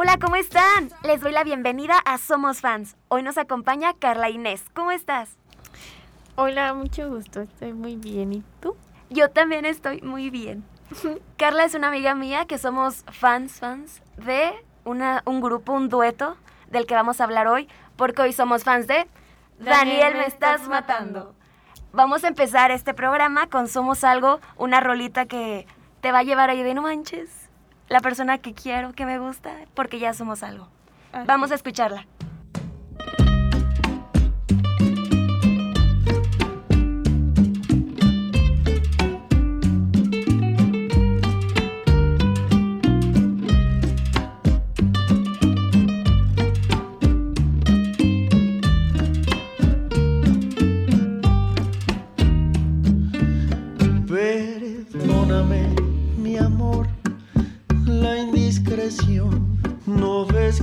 Hola, 0.00 0.16
¿cómo 0.16 0.36
están? 0.36 0.90
Les 1.02 1.20
doy 1.20 1.32
la 1.32 1.42
bienvenida 1.42 1.98
a 2.04 2.18
Somos 2.18 2.60
Fans. 2.60 2.96
Hoy 3.08 3.24
nos 3.24 3.36
acompaña 3.36 3.94
Carla 3.94 4.30
Inés. 4.30 4.64
¿Cómo 4.72 4.92
estás? 4.92 5.30
Hola, 6.36 6.72
mucho 6.72 7.08
gusto. 7.08 7.40
Estoy 7.40 7.72
muy 7.72 7.96
bien. 7.96 8.32
¿Y 8.32 8.44
tú? 8.60 8.76
Yo 9.10 9.28
también 9.30 9.64
estoy 9.64 10.00
muy 10.02 10.30
bien. 10.30 10.62
Carla 11.36 11.64
es 11.64 11.74
una 11.74 11.88
amiga 11.88 12.14
mía 12.14 12.46
que 12.46 12.58
somos 12.58 13.04
fans, 13.10 13.58
fans 13.58 14.00
de 14.16 14.52
una, 14.84 15.24
un 15.24 15.40
grupo, 15.40 15.72
un 15.72 15.88
dueto 15.88 16.36
del 16.70 16.86
que 16.86 16.94
vamos 16.94 17.20
a 17.20 17.24
hablar 17.24 17.48
hoy, 17.48 17.68
porque 17.96 18.22
hoy 18.22 18.32
somos 18.32 18.62
fans 18.62 18.86
de 18.86 19.08
Daniel, 19.58 20.14
me 20.14 20.26
estás 20.26 20.68
matando. 20.68 21.34
Vamos 21.92 22.22
a 22.22 22.28
empezar 22.28 22.70
este 22.70 22.94
programa 22.94 23.48
con 23.48 23.66
Somos 23.66 24.04
Algo, 24.04 24.38
una 24.58 24.78
rolita 24.78 25.26
que 25.26 25.66
te 26.00 26.12
va 26.12 26.20
a 26.20 26.22
llevar 26.22 26.50
ahí 26.50 26.62
de 26.62 26.74
no 26.74 26.82
manches, 26.82 27.37
la 27.88 28.00
persona 28.00 28.38
que 28.38 28.54
quiero, 28.54 28.92
que 28.92 29.06
me 29.06 29.18
gusta, 29.18 29.52
porque 29.74 29.98
ya 29.98 30.12
somos 30.14 30.42
algo. 30.42 30.68
Así. 31.12 31.26
Vamos 31.26 31.50
a 31.52 31.54
escucharla. 31.54 32.06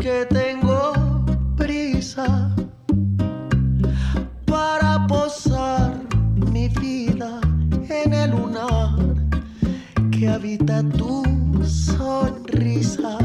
Que 0.05 0.23
tengo 0.27 0.93
prisa 1.57 2.53
para 4.45 5.07
posar 5.07 5.99
mi 6.53 6.67
vida 6.67 7.41
en 7.89 8.13
el 8.13 8.29
lunar 8.29 8.99
que 10.11 10.27
habita 10.29 10.83
tu 10.89 11.23
sonrisa. 11.65 13.24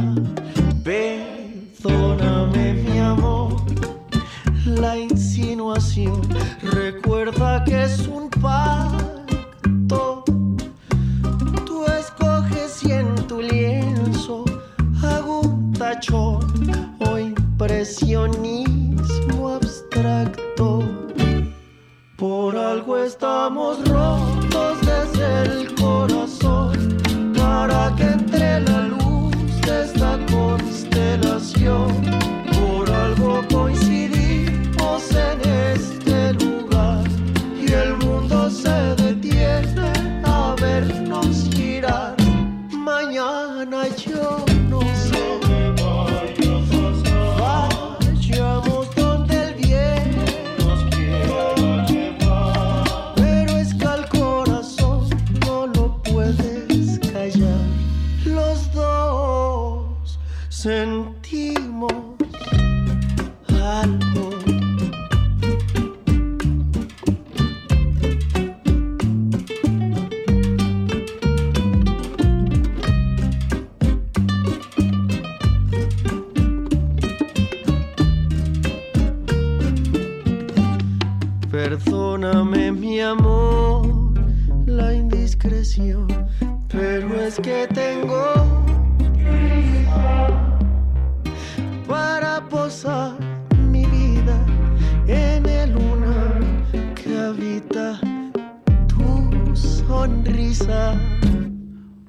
Perdóname 81.50 82.71
mi 82.71 83.00
amor, 83.00 84.15
la 84.66 84.94
indiscreción, 84.94 86.06
pero 86.69 87.21
es 87.21 87.41
que 87.41 87.66
tengo 87.75 88.22
para 91.88 92.49
posar 92.49 93.16
mi 93.69 93.84
vida 93.87 94.38
en 95.09 95.44
el 95.44 95.72
lunar 95.72 96.41
que 96.94 97.19
habita 97.19 97.99
tu 98.87 99.56
sonrisa. 99.56 100.94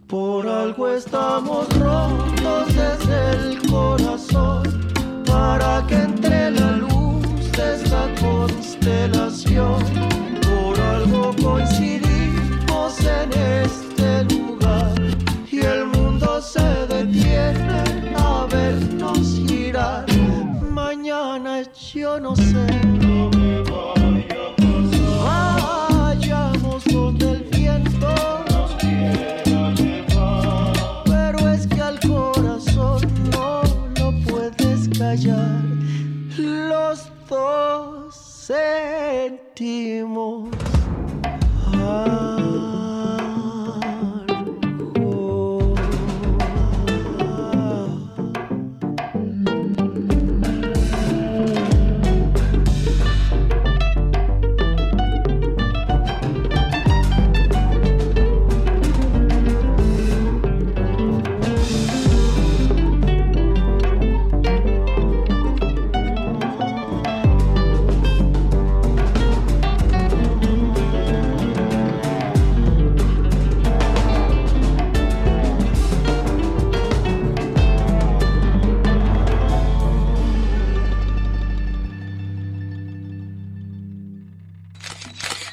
Por 0.06 0.48
algo 0.48 0.88
estamos 0.88 1.68
rotos 1.80 2.68
desde 2.68 3.32
el 3.32 3.68
corazón 3.68 4.64
para 5.26 5.84
que 5.88 5.96
entre 5.96 6.52
Por 9.54 10.80
algo 10.80 11.36
coincidimos 11.44 12.98
en 13.02 13.34
este 13.64 14.24
lugar 14.34 14.96
y 15.52 15.60
el 15.60 15.86
mundo 15.88 16.42
se 16.42 16.88
detiene 16.88 18.14
a 18.16 18.48
vernos 18.50 19.42
girar. 19.46 20.06
Mañana 20.72 21.64
yo 21.94 22.20
no 22.20 22.34
sé. 22.36 22.81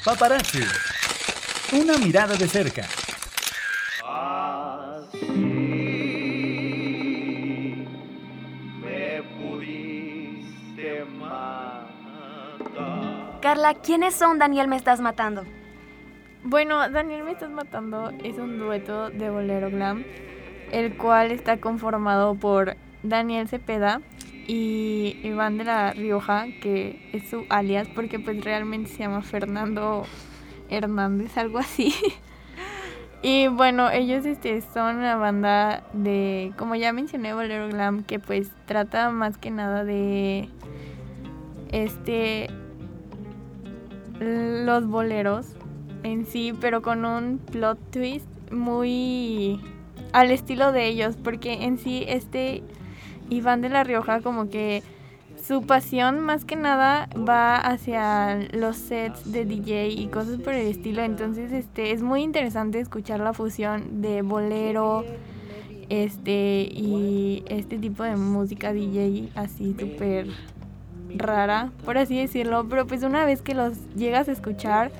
Paparazzi. 0.09 0.63
Una 1.71 1.99
mirada 1.99 2.35
de 2.35 2.47
cerca. 2.47 2.81
Carla, 13.39 13.75
¿quiénes 13.75 14.15
son 14.15 14.39
Daniel 14.39 14.67
Me 14.67 14.77
Estás 14.77 14.99
Matando? 14.99 15.43
Bueno, 16.43 16.89
Daniel 16.89 17.23
Me 17.23 17.33
Estás 17.33 17.51
Matando 17.51 18.11
es 18.23 18.39
un 18.39 18.57
dueto 18.57 19.11
de 19.11 19.29
bolero 19.29 19.69
glam, 19.69 20.03
el 20.71 20.97
cual 20.97 21.29
está 21.29 21.57
conformado 21.57 22.33
por 22.33 22.75
Daniel 23.03 23.47
Cepeda, 23.47 24.01
y 24.49 25.15
Iván 25.21 25.59
de 25.59 25.63
la 25.63 25.93
Rioja, 25.93 26.47
que 26.59 27.07
es 27.13 27.29
su 27.29 27.45
alias, 27.49 27.87
porque 27.93 28.17
pues 28.17 28.43
realmente 28.43 28.89
se 28.89 28.97
llama 28.97 29.21
Fernando 29.21 30.05
Hernández, 30.69 31.37
algo 31.37 31.59
así. 31.59 31.93
Y 33.21 33.49
bueno, 33.49 33.91
ellos 33.91 34.25
este, 34.25 34.61
son 34.61 34.95
una 34.95 35.17
banda 35.17 35.83
de, 35.91 36.53
como 36.57 36.75
ya 36.75 36.93
mencioné, 36.93 37.33
Bolero 37.33 37.67
Glam, 37.67 38.03
que 38.03 38.17
pues 38.17 38.49
trata 38.65 39.09
más 39.09 39.37
que 39.37 39.51
nada 39.51 39.83
de 39.83 40.47
este 41.69 42.47
los 44.21 44.87
boleros 44.87 45.47
en 46.03 46.25
sí, 46.25 46.53
pero 46.61 46.81
con 46.81 47.03
un 47.03 47.39
plot 47.39 47.77
twist 47.91 48.25
muy 48.53 49.59
al 50.13 50.31
estilo 50.31 50.71
de 50.71 50.87
ellos, 50.87 51.17
porque 51.21 51.65
en 51.65 51.77
sí 51.77 52.05
este 52.07 52.63
Iván 53.29 53.61
de 53.61 53.69
la 53.69 53.83
Rioja 53.83 54.21
como 54.21 54.49
que 54.49 54.83
su 55.41 55.63
pasión 55.63 56.19
más 56.19 56.45
que 56.45 56.55
nada 56.55 57.09
va 57.15 57.55
hacia 57.55 58.47
los 58.51 58.77
sets 58.77 59.31
de 59.31 59.45
DJ 59.45 59.89
y 59.89 60.07
cosas 60.07 60.39
por 60.39 60.53
el 60.53 60.67
estilo. 60.67 61.01
Entonces, 61.01 61.51
este 61.51 61.91
es 61.91 62.01
muy 62.01 62.21
interesante 62.21 62.79
escuchar 62.79 63.19
la 63.19 63.33
fusión 63.33 64.01
de 64.01 64.21
bolero 64.21 65.05
este 65.89 66.69
y 66.71 67.43
este 67.47 67.79
tipo 67.79 68.03
de 68.03 68.15
música 68.15 68.73
DJ 68.73 69.29
así 69.35 69.75
súper 69.79 70.27
rara, 71.15 71.71
por 71.85 71.97
así 71.97 72.17
decirlo, 72.19 72.67
pero 72.69 72.85
pues 72.85 73.01
una 73.01 73.25
vez 73.25 73.41
que 73.41 73.55
los 73.55 73.73
llegas 73.95 74.29
a 74.29 74.31
escuchar 74.31 74.91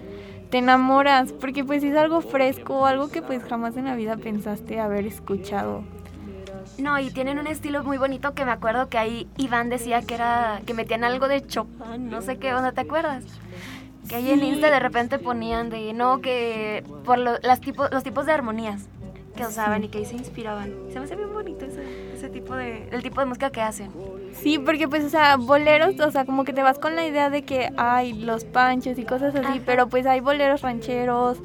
te 0.49 0.57
enamoras 0.57 1.31
porque 1.33 1.63
pues 1.63 1.83
es 1.83 1.95
algo 1.95 2.21
fresco, 2.21 2.87
algo 2.87 3.09
que 3.09 3.21
pues 3.21 3.43
jamás 3.43 3.77
en 3.77 3.85
la 3.85 3.95
vida 3.95 4.17
pensaste 4.17 4.79
haber 4.79 5.05
escuchado. 5.05 5.83
No, 6.77 6.98
y 7.00 7.10
tienen 7.12 7.39
un 7.39 7.48
estilo 7.48 7.83
muy 7.83 7.98
bonito 7.98 8.33
que 8.33 8.45
me 8.45 8.51
acuerdo 8.51 8.88
que 8.88 8.98
ahí 8.98 9.27
Iván 9.38 9.69
decía 9.69 10.01
que 10.01 10.16
era 10.16 10.62
que 10.66 10.74
metían 10.74 11.04
algo 11.04 11.27
de 11.27 11.45
Chopin, 11.45 12.10
no 12.10 12.21
sé 12.21 12.38
qué 12.38 12.54
onda, 12.54 12.71
¿te 12.71 12.81
acuerdas? 12.81 13.24
Que 14.07 14.16
ahí 14.16 14.31
en 14.31 14.44
Insta 14.44 14.71
de 14.71 14.80
repente 14.80 15.19
ponían 15.19 15.69
de 15.69 15.94
no 15.94 16.21
que 16.21 16.83
por 17.06 17.18
lo- 17.19 17.38
las 17.44 17.60
tipo- 17.60 17.89
los 17.92 18.04
tipos 18.04 18.25
de 18.25 18.31
armonías 18.31 18.88
que 19.36 19.45
usaban 19.45 19.83
y 19.83 19.89
que 19.89 20.00
ahí 20.00 20.06
se 20.06 20.16
inspiraban. 20.16 20.74
Se 20.92 21.00
me 21.00 21.06
hace 21.06 21.16
bien 21.16 21.31
bonito 21.33 21.66
ese, 21.66 22.13
ese 22.13 22.30
tipo 22.30 22.56
de 22.56 22.88
el 22.92 23.04
tipo 23.04 23.19
de 23.19 23.25
música 23.27 23.50
que 23.51 23.62
hacen. 23.62 23.92
Sí, 24.42 24.57
porque 24.57 24.88
pues, 24.88 25.04
o 25.04 25.10
sea, 25.10 25.36
boleros, 25.36 26.00
o 26.00 26.12
sea, 26.12 26.25
como 26.25 26.44
que 26.45 26.54
te 26.54 26.63
vas 26.63 26.80
con 26.80 26.95
la 26.95 27.06
idea 27.06 27.30
de 27.30 27.44
que 27.44 27.71
hay 27.77 28.13
los 28.13 28.45
panchos 28.45 28.98
y 28.98 29.04
cosas 29.06 29.36
así, 29.36 29.45
Ajá. 29.45 29.60
pero 29.66 29.88
pues 29.89 30.06
hay 30.06 30.21
boleros 30.21 30.62
rancheros, 30.62 31.38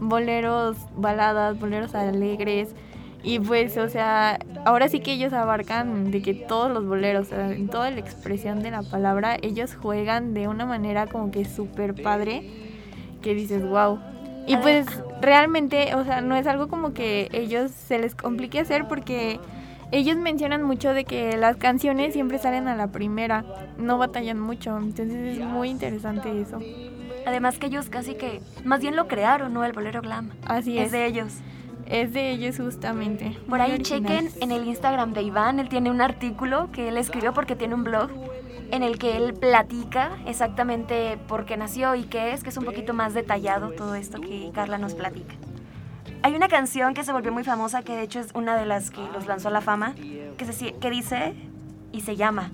boleros 0.00 0.76
baladas, 0.96 1.58
boleros 1.58 1.94
alegres. 1.94 2.74
Y 3.24 3.38
pues, 3.38 3.78
o 3.78 3.88
sea, 3.88 4.38
ahora 4.66 4.88
sí 4.88 5.00
que 5.00 5.14
ellos 5.14 5.32
abarcan 5.32 6.10
de 6.10 6.20
que 6.20 6.34
todos 6.34 6.70
los 6.70 6.86
boleros, 6.86 7.28
o 7.28 7.30
sea, 7.30 7.50
en 7.50 7.68
toda 7.68 7.90
la 7.90 7.98
expresión 7.98 8.62
de 8.62 8.70
la 8.70 8.82
palabra, 8.82 9.38
ellos 9.40 9.74
juegan 9.74 10.34
de 10.34 10.46
una 10.46 10.66
manera 10.66 11.06
como 11.06 11.30
que 11.30 11.46
súper 11.46 11.94
padre, 11.94 12.50
que 13.22 13.34
dices, 13.34 13.66
wow. 13.66 13.98
Y 14.46 14.58
pues 14.58 14.86
realmente, 15.22 15.94
o 15.94 16.04
sea, 16.04 16.20
no 16.20 16.36
es 16.36 16.46
algo 16.46 16.68
como 16.68 16.92
que 16.92 17.30
ellos 17.32 17.70
se 17.70 17.98
les 17.98 18.14
complique 18.14 18.60
hacer 18.60 18.86
porque 18.86 19.40
ellos 19.90 20.18
mencionan 20.18 20.62
mucho 20.62 20.92
de 20.92 21.06
que 21.06 21.38
las 21.38 21.56
canciones 21.56 22.12
siempre 22.12 22.38
salen 22.38 22.68
a 22.68 22.76
la 22.76 22.88
primera, 22.88 23.42
no 23.78 23.96
batallan 23.96 24.38
mucho, 24.38 24.76
entonces 24.76 25.38
es 25.38 25.46
muy 25.46 25.70
interesante 25.70 26.40
eso. 26.42 26.58
Además 27.26 27.58
que 27.58 27.68
ellos 27.68 27.88
casi 27.88 28.16
que 28.16 28.42
más 28.64 28.80
bien 28.80 28.96
lo 28.96 29.08
crearon, 29.08 29.54
¿no? 29.54 29.64
El 29.64 29.72
bolero 29.72 30.02
glam. 30.02 30.30
Así 30.46 30.76
es 30.76 30.86
es, 30.86 30.92
de 30.92 31.06
ellos. 31.06 31.32
Es 31.86 32.12
de 32.12 32.30
ellos 32.30 32.58
justamente. 32.58 33.36
Por 33.48 33.60
ahí 33.60 33.78
chequen 33.78 34.04
originales. 34.04 34.36
en 34.40 34.52
el 34.52 34.66
Instagram 34.66 35.12
de 35.12 35.22
Iván, 35.22 35.60
él 35.60 35.68
tiene 35.68 35.90
un 35.90 36.00
artículo 36.00 36.70
que 36.72 36.88
él 36.88 36.96
escribió 36.96 37.32
porque 37.32 37.56
tiene 37.56 37.74
un 37.74 37.84
blog 37.84 38.10
en 38.70 38.82
el 38.82 38.98
que 38.98 39.16
él 39.16 39.34
platica 39.34 40.18
exactamente 40.26 41.18
por 41.28 41.44
qué 41.44 41.56
nació 41.56 41.94
y 41.94 42.04
qué 42.04 42.32
es, 42.32 42.42
que 42.42 42.50
es 42.50 42.56
un 42.56 42.64
poquito 42.64 42.94
más 42.94 43.14
detallado 43.14 43.70
todo 43.70 43.94
esto 43.94 44.20
que 44.20 44.50
Carla 44.54 44.78
nos 44.78 44.94
platica. 44.94 45.34
Hay 46.22 46.34
una 46.34 46.48
canción 46.48 46.94
que 46.94 47.04
se 47.04 47.12
volvió 47.12 47.32
muy 47.32 47.44
famosa, 47.44 47.82
que 47.82 47.94
de 47.94 48.02
hecho 48.02 48.18
es 48.18 48.28
una 48.34 48.56
de 48.56 48.64
las 48.64 48.90
que 48.90 49.02
los 49.12 49.26
lanzó 49.26 49.48
a 49.48 49.50
la 49.50 49.60
fama, 49.60 49.94
que, 49.94 50.44
se, 50.46 50.72
que 50.72 50.90
dice 50.90 51.34
y 51.92 52.00
se 52.00 52.16
llama 52.16 52.50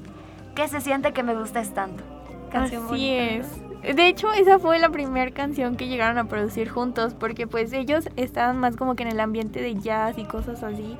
¿Qué 0.54 0.68
se 0.68 0.80
siente 0.80 1.12
que 1.12 1.22
me 1.22 1.34
gustes 1.34 1.72
tanto? 1.72 2.02
Canción 2.50 2.84
Así 2.84 2.90
bonita, 2.90 3.46
es. 3.46 3.62
¿no? 3.62 3.69
De 3.82 4.08
hecho, 4.08 4.30
esa 4.32 4.58
fue 4.58 4.78
la 4.78 4.90
primera 4.90 5.30
canción 5.30 5.76
que 5.76 5.88
llegaron 5.88 6.18
a 6.18 6.24
producir 6.24 6.68
juntos, 6.68 7.14
porque 7.14 7.46
pues 7.46 7.72
ellos 7.72 8.08
estaban 8.16 8.58
más 8.58 8.76
como 8.76 8.94
que 8.94 9.04
en 9.04 9.08
el 9.08 9.20
ambiente 9.20 9.62
de 9.62 9.74
jazz 9.74 10.18
y 10.18 10.24
cosas 10.24 10.62
así. 10.62 10.98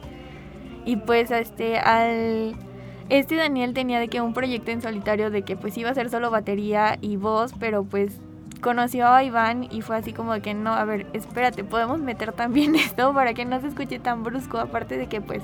Y 0.87 0.97
pues 0.97 1.31
este 1.31 1.79
al 1.79 2.57
este 3.11 3.35
Daniel 3.35 3.75
tenía 3.75 3.99
de 3.99 4.09
que 4.09 4.21
un 4.21 4.33
proyecto 4.33 4.71
en 4.71 4.81
solitario 4.81 5.31
de 5.31 5.43
que 5.43 5.57
pues 5.57 5.77
iba 5.77 5.91
a 5.91 5.95
ser 5.95 6.11
solo 6.11 6.31
batería 6.31 6.97
y 7.01 7.17
voz, 7.17 7.53
pero 7.59 7.85
pues 7.85 8.21
conoció 8.61 9.09
a 9.09 9.25
Iván 9.25 9.67
y 9.71 9.83
fue 9.83 9.97
así 9.97 10.13
como 10.13 10.33
de 10.33 10.43
que 10.43 10.55
no, 10.55 10.73
a 10.73 10.85
ver, 10.85 11.07
espérate, 11.13 11.65
podemos 11.65 12.01
meter 12.01 12.33
también 12.33 12.75
esto 12.77 13.13
para 13.13 13.35
que 13.35 13.45
no 13.45 13.61
se 13.61 13.67
escuche 13.67 13.99
tan 13.99 14.23
brusco, 14.23 14.59
aparte 14.59 14.97
de 14.97 15.09
que 15.09 15.21
pues 15.21 15.43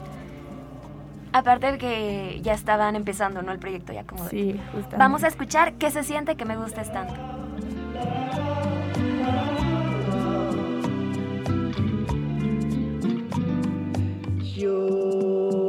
Aparte 1.37 1.71
de 1.73 1.77
que 1.79 2.41
ya 2.43 2.55
estaban 2.55 2.97
empezando, 2.97 3.43
¿no? 3.43 3.53
El 3.53 3.59
proyecto 3.59 3.93
ya 3.93 4.05
como... 4.05 4.25
de- 4.25 4.31
sí, 4.31 4.53
justamente. 4.73 4.97
Vamos 4.97 5.23
a 5.23 5.29
escuchar 5.29 5.75
¿Qué 5.75 5.91
se 5.91 6.03
siente 6.03 6.35
que 6.35 6.47
me 6.47 6.57
gustes 6.57 6.91
tanto? 6.91 7.15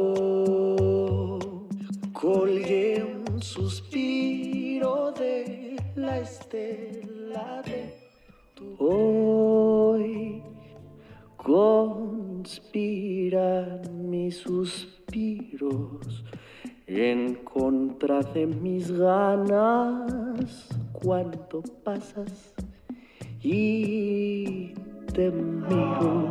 Yo 0.08 1.38
colgué 2.12 3.04
un 3.30 3.42
suspiro 3.42 5.12
de 5.12 5.76
la 5.96 6.18
estela 6.20 7.62
de 7.64 7.94
tu 8.54 8.74
Hoy 8.78 10.42
conspiran 11.36 12.70
mis 14.10 14.38
suspiros 14.38 14.97
en 16.86 17.34
contra 17.44 18.20
de 18.20 18.46
mis 18.46 18.90
ganas 18.92 20.68
cuando 20.92 21.62
pasas 21.82 22.54
y 23.42 24.74
te 25.14 25.30
miro 25.30 26.30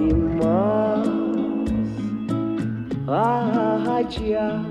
y 0.00 0.12
más 0.12 1.08
allá 3.08 4.62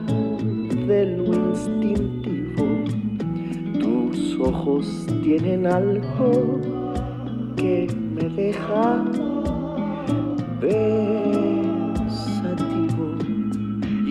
de 0.87 1.17
lo 1.17 1.33
instintivo. 1.33 2.65
Tus 3.79 4.39
ojos 4.39 5.07
tienen 5.23 5.65
algo 5.65 6.59
que 7.55 7.87
me 8.13 8.29
deja 8.29 9.03
pensativo. 10.59 11.64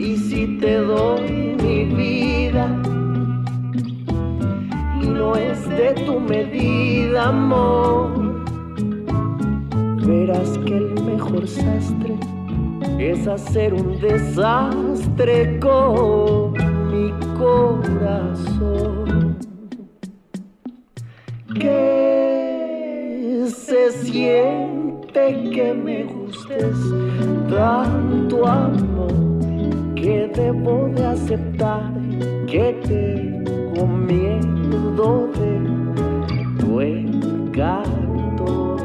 Y 0.04 0.18
si 0.18 0.58
te 0.58 0.80
doy 0.80 1.56
mi 1.62 1.86
vida 1.86 2.68
y 5.00 5.06
no 5.06 5.34
es 5.34 5.66
de 5.66 5.94
tu 6.04 6.20
medida, 6.20 7.30
amor 7.30 8.12
verás 10.06 10.58
que 10.66 10.76
el 10.76 11.02
mejor 11.04 11.48
sastre 11.48 12.18
es 12.98 13.26
hacer 13.26 13.72
un 13.72 13.98
desastre 13.98 15.58
con 15.58 16.52
mi 16.92 17.10
corazón. 17.38 19.38
Que 21.58 23.46
se 23.48 23.90
siente 23.90 25.48
que 25.50 25.72
me 25.72 26.04
gustes 26.04 26.76
tanto 27.48 28.46
amor 28.46 28.93
que 30.04 30.30
debo 30.34 30.90
de 30.94 31.06
aceptar 31.06 31.90
que 32.46 32.78
tengo 32.86 33.86
miedo 33.86 35.30
de 35.32 35.52
tu 36.58 36.82
encanto. 36.82 38.76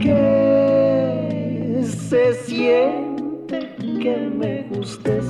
Que 0.00 1.80
se 1.84 2.34
siente 2.34 3.72
que 4.02 4.16
me 4.36 4.64
gustes 4.74 5.26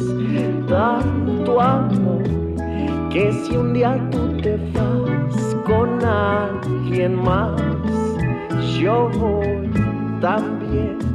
tanto 0.66 1.60
amor 1.60 2.22
que 3.10 3.32
si 3.32 3.54
un 3.54 3.74
día 3.74 4.00
tú 4.10 4.34
te 4.40 4.56
vas 4.72 5.56
con 5.66 6.02
alguien 6.02 7.16
más 7.16 7.60
yo 8.78 9.10
voy 9.18 9.68
también 10.22 11.09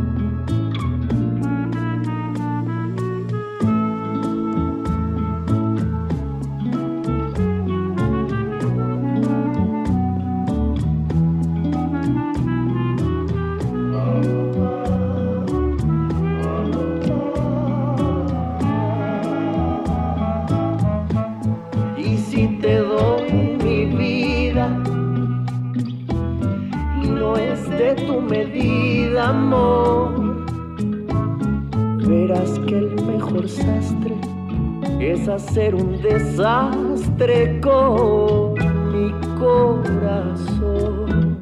con 37.62 38.55
mi 38.91 39.10
corazón. 39.39 41.39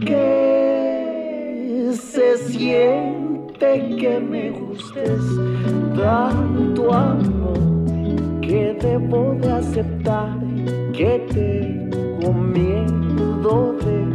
Que 0.00 1.92
se 1.92 2.38
siente 2.38 3.96
que 3.98 4.18
me 4.18 4.48
gustes 4.50 5.20
tanto 5.94 6.90
amor 6.92 7.58
que 8.40 8.74
debo 8.80 9.34
de 9.34 9.52
aceptar 9.52 10.38
que 10.94 11.22
tengo 11.30 12.32
miedo 12.32 13.74
de 13.84 14.06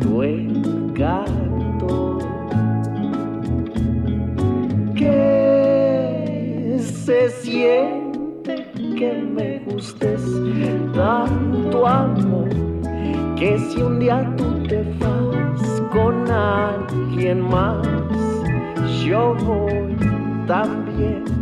tu 0.00 0.22
encanto. 0.22 2.18
Que 4.94 6.78
se 6.80 7.28
siente 7.28 8.05
que 8.96 9.12
me 9.12 9.58
gustes 9.58 10.22
tanto 10.94 11.86
amor 11.86 12.48
que 13.36 13.58
si 13.58 13.82
un 13.82 14.00
día 14.00 14.34
tú 14.38 14.62
te 14.66 14.82
vas 14.98 15.82
con 15.92 16.30
alguien 16.30 17.42
más, 17.42 17.86
yo 19.04 19.34
voy 19.44 19.94
también. 20.46 21.35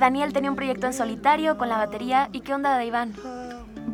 Daniel 0.00 0.32
tenía 0.32 0.50
un 0.50 0.56
proyecto 0.56 0.86
en 0.86 0.94
solitario 0.94 1.58
con 1.58 1.68
la 1.68 1.76
batería. 1.76 2.30
¿Y 2.32 2.40
qué 2.40 2.54
onda 2.54 2.78
de 2.78 2.86
Iván? 2.86 3.12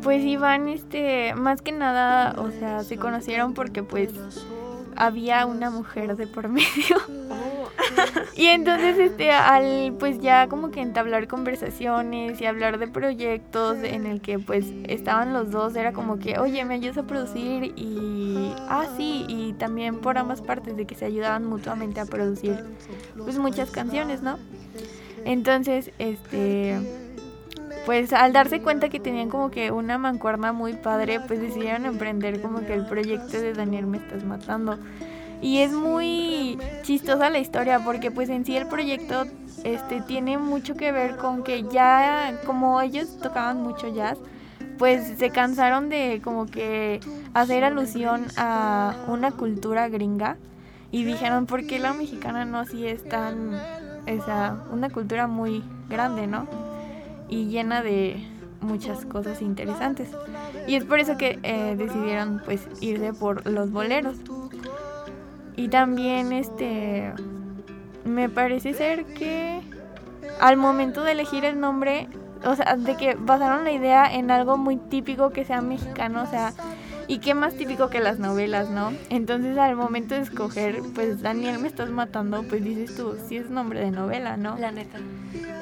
Pues 0.01 0.23
Iván, 0.23 0.69
este, 0.69 1.35
más 1.35 1.61
que 1.61 1.73
nada, 1.73 2.33
o 2.37 2.49
sea, 2.49 2.83
se 2.83 2.97
conocieron 2.97 3.53
porque 3.53 3.83
pues 3.83 4.11
había 4.95 5.45
una 5.45 5.69
mujer 5.69 6.15
de 6.15 6.25
por 6.25 6.47
medio. 6.47 6.97
y 8.37 8.45
entonces, 8.45 8.97
este, 8.97 9.31
al 9.31 9.95
pues 9.99 10.21
ya 10.21 10.47
como 10.47 10.71
que 10.71 10.79
entablar 10.79 11.27
conversaciones 11.27 12.39
y 12.39 12.45
hablar 12.45 12.79
de 12.79 12.87
proyectos 12.87 13.77
en 13.83 14.05
el 14.05 14.21
que 14.21 14.39
pues 14.39 14.65
estaban 14.87 15.33
los 15.33 15.51
dos, 15.51 15.75
era 15.75 15.91
como 15.91 16.19
que, 16.19 16.39
oye, 16.39 16.63
me 16.63 16.75
ayudas 16.75 16.99
a 16.99 17.03
producir 17.03 17.73
y, 17.75 18.53
ah, 18.69 18.85
sí, 18.95 19.25
y 19.27 19.53
también 19.53 19.99
por 19.99 20.17
ambas 20.17 20.41
partes 20.41 20.77
de 20.77 20.85
que 20.85 20.95
se 20.95 21.03
ayudaban 21.03 21.45
mutuamente 21.45 21.99
a 21.99 22.05
producir 22.05 22.63
pues 23.17 23.37
muchas 23.37 23.71
canciones, 23.71 24.21
¿no? 24.21 24.37
Entonces, 25.27 25.91
este, 25.99 26.79
pues 27.85 28.13
al 28.13 28.31
darse 28.31 28.61
cuenta 28.61 28.87
que 28.87 29.01
tenían 29.01 29.27
como 29.27 29.51
que 29.51 29.71
una 29.71 29.97
mancuerna 29.97 30.53
muy 30.53 30.71
padre, 30.71 31.19
pues 31.19 31.41
decidieron 31.41 31.85
emprender 31.85 32.41
como 32.41 32.61
que 32.61 32.73
el 32.73 32.85
proyecto 32.85 33.41
de 33.41 33.51
Daniel 33.51 33.87
Me 33.87 33.97
Estás 33.97 34.23
Matando. 34.23 34.79
Y 35.41 35.57
es 35.57 35.73
muy 35.73 36.57
chistosa 36.83 37.29
la 37.29 37.39
historia 37.39 37.81
porque 37.83 38.09
pues 38.09 38.29
en 38.29 38.45
sí 38.45 38.55
el 38.55 38.67
proyecto 38.67 39.25
este 39.65 39.99
tiene 39.99 40.37
mucho 40.37 40.75
que 40.75 40.93
ver 40.93 41.17
con 41.17 41.43
que 41.43 41.63
ya 41.63 42.39
como 42.45 42.79
ellos 42.79 43.19
tocaban 43.19 43.61
mucho 43.61 43.93
jazz, 43.93 44.17
pues 44.77 45.17
se 45.17 45.29
cansaron 45.29 45.89
de 45.89 46.21
como 46.23 46.45
que 46.45 47.01
hacer 47.33 47.65
alusión 47.65 48.27
a 48.37 48.95
una 49.09 49.31
cultura 49.31 49.89
gringa 49.89 50.37
y 50.89 51.03
dijeron, 51.03 51.47
¿por 51.47 51.67
qué 51.67 51.79
la 51.79 51.91
mexicana 51.91 52.45
no 52.45 52.65
si 52.65 52.87
es 52.87 53.03
tan 53.03 53.51
esa 54.07 54.63
una 54.71 54.89
cultura 54.89 55.27
muy 55.27 55.63
grande, 55.89 56.27
¿no? 56.27 56.47
Y 57.29 57.45
llena 57.45 57.81
de 57.81 58.25
muchas 58.61 59.05
cosas 59.05 59.41
interesantes. 59.41 60.09
Y 60.67 60.75
es 60.75 60.83
por 60.83 60.99
eso 60.99 61.17
que 61.17 61.39
eh, 61.43 61.75
decidieron 61.77 62.41
pues 62.45 62.67
irse 62.81 63.13
por 63.13 63.45
los 63.45 63.71
boleros. 63.71 64.17
Y 65.55 65.69
también 65.69 66.33
este 66.33 67.13
me 68.05 68.29
parece 68.29 68.73
ser 68.73 69.05
que 69.05 69.61
al 70.39 70.57
momento 70.57 71.03
de 71.03 71.11
elegir 71.11 71.45
el 71.45 71.59
nombre, 71.59 72.07
o 72.45 72.55
sea, 72.55 72.75
de 72.75 72.95
que 72.95 73.15
basaron 73.15 73.63
la 73.63 73.71
idea 73.71 74.13
en 74.13 74.31
algo 74.31 74.57
muy 74.57 74.77
típico 74.77 75.31
que 75.31 75.45
sea 75.45 75.61
mexicano, 75.61 76.23
o 76.23 76.25
sea, 76.27 76.53
y 77.07 77.19
qué 77.19 77.33
más 77.33 77.53
típico 77.53 77.89
que 77.89 77.99
las 77.99 78.19
novelas, 78.19 78.69
¿no? 78.69 78.91
Entonces 79.09 79.57
al 79.57 79.75
momento 79.75 80.15
de 80.15 80.21
escoger, 80.21 80.81
pues 80.93 81.21
Daniel 81.21 81.59
me 81.59 81.67
estás 81.67 81.89
matando, 81.89 82.43
pues 82.43 82.63
dices 82.63 82.95
tú, 82.95 83.15
sí 83.27 83.37
es 83.37 83.49
nombre 83.49 83.79
de 83.79 83.91
novela, 83.91 84.35
¿no? 84.35 84.57
La 84.57 84.71
neta. 84.71 84.99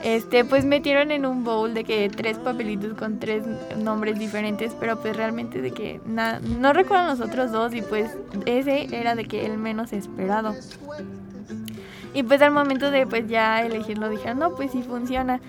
Este, 0.03 0.43
pues 0.43 0.65
metieron 0.65 1.11
en 1.11 1.25
un 1.25 1.43
bowl 1.43 1.73
de 1.73 1.83
que 1.83 2.09
tres 2.09 2.37
papelitos 2.37 2.97
con 2.97 3.19
tres 3.19 3.43
nombres 3.77 4.17
diferentes, 4.17 4.75
pero 4.79 4.99
pues 4.99 5.15
realmente 5.15 5.61
de 5.61 5.71
que 5.71 6.01
nada, 6.05 6.39
no 6.39 6.73
recuerdan 6.73 7.07
los 7.07 7.21
otros 7.21 7.51
dos 7.51 7.73
y 7.73 7.81
pues 7.81 8.09
ese 8.45 8.87
era 8.95 9.15
de 9.15 9.25
que 9.25 9.45
el 9.45 9.57
menos 9.57 9.93
esperado. 9.93 10.55
Y 12.13 12.23
pues 12.23 12.41
al 12.41 12.51
momento 12.51 12.91
de 12.91 13.05
pues 13.05 13.27
ya 13.27 13.61
elegirlo 13.61 14.09
dijeron, 14.09 14.39
no, 14.39 14.55
pues 14.55 14.71
sí 14.71 14.81
funciona. 14.81 15.41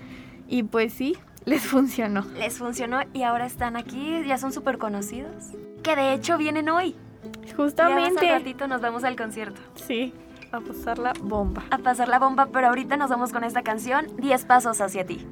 Y 0.47 0.63
pues 0.63 0.93
sí, 0.93 1.17
les 1.45 1.61
funcionó. 1.61 2.25
Les 2.37 2.57
funcionó 2.57 2.99
y 3.13 3.23
ahora 3.23 3.45
están 3.45 3.77
aquí, 3.77 4.23
ya 4.27 4.37
son 4.37 4.51
súper 4.51 4.77
conocidos. 4.77 5.53
Que 5.87 5.95
de 5.95 6.11
hecho 6.11 6.37
vienen 6.37 6.67
hoy. 6.67 6.97
Ya 7.23 7.29
más 7.31 7.49
al 7.49 7.55
Justamente. 7.55 8.29
ratito 8.29 8.67
nos 8.67 8.81
vamos 8.81 9.05
al 9.05 9.15
concierto. 9.15 9.61
Sí, 9.75 10.13
a 10.51 10.59
pasar 10.59 10.99
la 10.99 11.13
bomba. 11.13 11.63
A 11.71 11.77
pasar 11.77 12.09
la 12.09 12.19
bomba, 12.19 12.49
pero 12.51 12.67
ahorita 12.67 12.97
nos 12.97 13.09
vamos 13.09 13.31
con 13.31 13.45
esta 13.45 13.61
canción, 13.61 14.05
10 14.17 14.43
pasos 14.43 14.81
hacia 14.81 15.05
ti. 15.05 15.25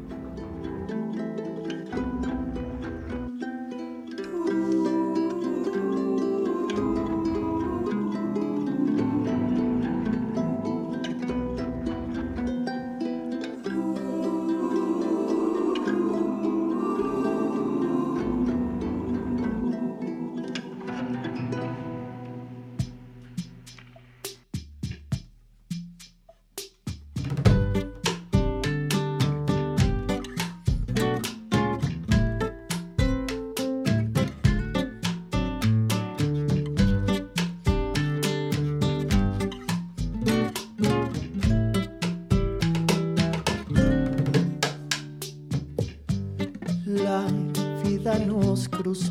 Nos 48.83 49.09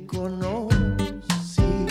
conocí. 0.00 1.86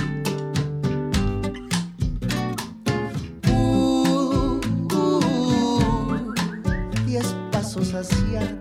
Uh, 3.48 4.60
uh, 4.94 6.34
diez 7.06 7.36
pasos 7.52 7.94
hacia 7.94 8.61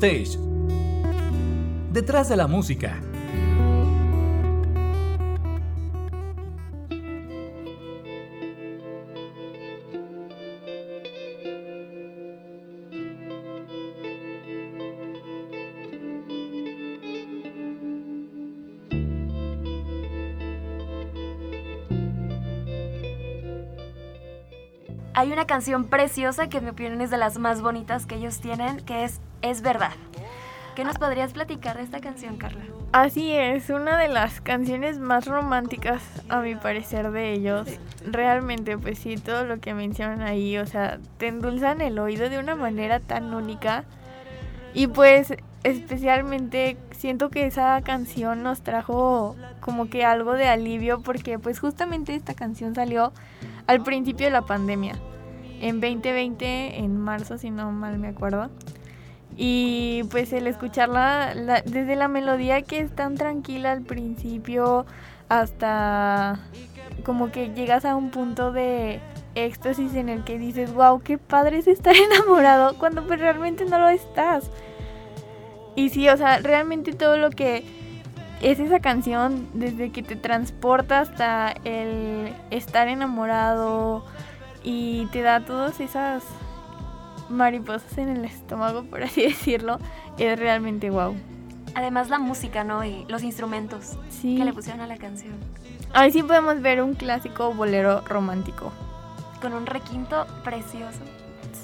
Backstage. 0.00 0.38
Detrás 1.92 2.28
de 2.30 2.36
la 2.36 2.46
música. 2.46 2.98
Hay 25.12 25.32
una 25.32 25.46
canción 25.46 25.84
preciosa 25.84 26.48
que 26.48 26.58
en 26.58 26.64
mi 26.64 26.70
opinión 26.70 27.02
es 27.02 27.10
de 27.10 27.18
las 27.18 27.38
más 27.38 27.60
bonitas 27.60 28.06
que 28.06 28.14
ellos 28.14 28.40
tienen, 28.40 28.80
que 28.80 29.04
es 29.04 29.20
Es 29.42 29.62
Verdad. 29.62 29.92
¿Qué 30.74 30.84
nos 30.84 30.98
podrías 30.98 31.32
platicar 31.32 31.76
de 31.76 31.82
esta 31.82 32.00
canción, 32.00 32.36
Carla? 32.36 32.62
Así 32.92 33.32
es, 33.32 33.70
una 33.70 33.98
de 33.98 34.08
las 34.08 34.40
canciones 34.40 34.98
más 34.98 35.26
románticas 35.26 36.02
a 36.28 36.40
mi 36.40 36.54
parecer 36.54 37.10
de 37.10 37.32
ellos. 37.32 37.68
Realmente, 38.04 38.78
pues 38.78 38.98
sí, 38.98 39.16
todo 39.16 39.44
lo 39.44 39.60
que 39.60 39.74
mencionan 39.74 40.22
ahí, 40.22 40.58
o 40.58 40.66
sea, 40.66 40.98
te 41.18 41.28
endulzan 41.28 41.80
el 41.80 41.98
oído 41.98 42.28
de 42.28 42.38
una 42.38 42.54
manera 42.54 43.00
tan 43.00 43.34
única. 43.34 43.84
Y 44.74 44.86
pues 44.86 45.34
especialmente 45.64 46.76
siento 46.92 47.30
que 47.30 47.46
esa 47.46 47.80
canción 47.82 48.42
nos 48.42 48.62
trajo 48.62 49.36
como 49.60 49.88
que 49.90 50.04
algo 50.04 50.32
de 50.34 50.48
alivio 50.48 51.00
porque 51.00 51.38
pues 51.38 51.58
justamente 51.60 52.14
esta 52.14 52.34
canción 52.34 52.74
salió 52.74 53.12
al 53.66 53.82
principio 53.82 54.26
de 54.26 54.32
la 54.32 54.42
pandemia, 54.42 54.94
en 55.60 55.80
2020, 55.80 56.78
en 56.78 56.96
marzo 56.96 57.38
si 57.38 57.50
no 57.50 57.70
mal 57.72 57.98
me 57.98 58.08
acuerdo. 58.08 58.50
Y 59.36 60.02
pues 60.10 60.32
el 60.32 60.46
escucharla 60.46 61.34
la- 61.34 61.62
desde 61.62 61.96
la 61.96 62.08
melodía 62.08 62.62
que 62.62 62.80
es 62.80 62.90
tan 62.94 63.14
tranquila 63.16 63.72
al 63.72 63.82
principio 63.82 64.84
hasta 65.28 66.40
como 67.04 67.30
que 67.30 67.50
llegas 67.54 67.84
a 67.84 67.96
un 67.96 68.10
punto 68.10 68.52
de 68.52 69.00
éxtasis 69.34 69.94
en 69.94 70.08
el 70.08 70.24
que 70.24 70.38
dices, 70.38 70.74
wow, 70.74 71.00
qué 71.00 71.16
padre 71.16 71.58
es 71.58 71.66
estar 71.68 71.94
enamorado 72.12 72.76
cuando 72.78 73.06
pues 73.06 73.20
realmente 73.20 73.64
no 73.64 73.78
lo 73.78 73.88
estás. 73.88 74.50
Y 75.76 75.90
sí, 75.90 76.08
o 76.08 76.16
sea, 76.16 76.38
realmente 76.40 76.92
todo 76.92 77.16
lo 77.16 77.30
que 77.30 77.64
es 78.42 78.58
esa 78.58 78.80
canción, 78.80 79.48
desde 79.54 79.92
que 79.92 80.02
te 80.02 80.16
transporta 80.16 81.00
hasta 81.00 81.54
el 81.64 82.32
estar 82.50 82.88
enamorado 82.88 84.04
y 84.64 85.06
te 85.06 85.22
da 85.22 85.40
todas 85.40 85.78
esas 85.80 86.22
mariposas 87.30 87.96
en 87.98 88.08
el 88.08 88.24
estómago, 88.24 88.84
por 88.84 89.02
así 89.02 89.22
decirlo, 89.26 89.78
es 90.18 90.38
realmente 90.38 90.90
wow. 90.90 91.14
Además 91.74 92.10
la 92.10 92.18
música, 92.18 92.64
¿no? 92.64 92.84
Y 92.84 93.04
los 93.08 93.22
instrumentos 93.22 93.96
Sí. 94.08 94.36
que 94.36 94.44
le 94.44 94.52
pusieron 94.52 94.80
a 94.80 94.86
la 94.86 94.96
canción. 94.96 95.34
Ahí 95.92 96.10
sí 96.12 96.22
podemos 96.22 96.60
ver 96.60 96.82
un 96.82 96.94
clásico 96.94 97.52
bolero 97.54 98.00
romántico. 98.02 98.72
Con 99.40 99.52
un 99.54 99.66
requinto 99.66 100.26
precioso. 100.44 100.98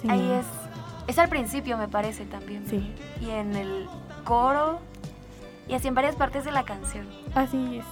Sí. 0.01 0.09
Ahí 0.09 0.31
es... 0.33 0.47
Es 1.09 1.19
al 1.21 1.29
principio, 1.29 1.77
me 1.79 1.87
parece, 1.87 2.25
también. 2.25 2.65
Sí, 2.69 2.93
Y 3.21 3.31
en 3.31 3.55
el 3.55 3.87
coro. 4.25 4.81
Y 5.69 5.75
así 5.75 5.87
en 5.89 5.95
varias 5.95 6.17
partes 6.17 6.45
de 6.45 6.51
la 6.53 6.65
canción. 6.65 7.07
así 7.35 7.79
es. 7.79 7.85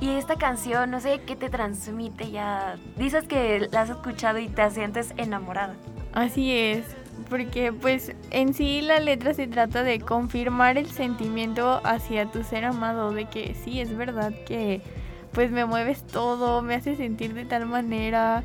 Y 0.00 0.10
esta 0.10 0.36
canción, 0.36 0.90
no 0.90 1.00
sé 1.00 1.22
qué 1.26 1.36
te 1.36 1.48
transmite 1.48 2.30
ya. 2.30 2.76
Dices 2.96 3.26
que 3.26 3.68
la 3.70 3.82
has 3.82 3.90
escuchado 3.90 4.38
y 4.38 4.48
te 4.48 4.70
sientes 4.70 5.14
enamorada. 5.16 5.74
Así 6.12 6.52
es, 6.52 6.84
porque 7.30 7.72
pues 7.72 8.14
en 8.30 8.52
sí 8.54 8.82
la 8.82 9.00
letra 9.00 9.32
se 9.34 9.46
trata 9.46 9.82
de 9.82 10.00
confirmar 10.00 10.76
el 10.76 10.90
sentimiento 10.90 11.80
hacia 11.84 12.26
tu 12.26 12.44
ser 12.44 12.64
amado, 12.64 13.12
de 13.12 13.24
que 13.26 13.54
sí, 13.54 13.80
es 13.80 13.96
verdad 13.96 14.32
que 14.46 14.82
pues 15.32 15.50
me 15.50 15.64
mueves 15.64 16.06
todo, 16.06 16.62
me 16.62 16.74
hace 16.74 16.96
sentir 16.96 17.34
de 17.34 17.44
tal 17.44 17.66
manera. 17.66 18.42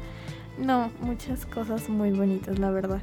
No, 0.57 0.91
muchas 1.01 1.45
cosas 1.45 1.89
muy 1.89 2.11
bonitas, 2.11 2.59
la 2.59 2.71
verdad. 2.71 3.01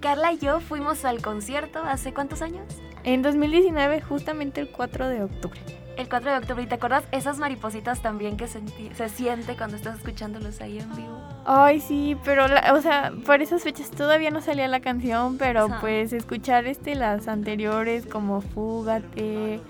Carla 0.00 0.32
y 0.32 0.38
yo 0.38 0.60
fuimos 0.60 1.04
al 1.04 1.22
concierto 1.22 1.82
hace 1.82 2.12
cuántos 2.12 2.42
años? 2.42 2.64
En 3.04 3.22
2019, 3.22 4.00
justamente 4.00 4.60
el 4.60 4.70
4 4.70 5.08
de 5.08 5.22
octubre. 5.24 5.60
El 5.96 6.08
4 6.08 6.30
de 6.30 6.36
octubre. 6.38 6.62
¿Y 6.62 6.66
te 6.66 6.74
acuerdas 6.76 7.04
esas 7.12 7.38
maripositas 7.38 8.00
también 8.00 8.36
que 8.36 8.48
se 8.48 9.08
siente 9.10 9.56
cuando 9.56 9.76
estás 9.76 9.98
escuchándolos 9.98 10.60
ahí 10.60 10.78
en 10.78 10.94
vivo? 10.96 11.20
Ay, 11.44 11.80
sí, 11.80 12.16
pero, 12.24 12.48
la- 12.48 12.72
o 12.74 12.80
sea, 12.80 13.12
por 13.26 13.42
esas 13.42 13.62
fechas 13.62 13.90
todavía 13.90 14.30
no 14.30 14.40
salía 14.40 14.68
la 14.68 14.80
canción, 14.80 15.36
pero 15.38 15.68
pues 15.80 16.12
escuchar 16.12 16.66
este 16.66 16.94
las 16.94 17.28
anteriores 17.28 18.06
como 18.06 18.40
Fúgate, 18.40 19.60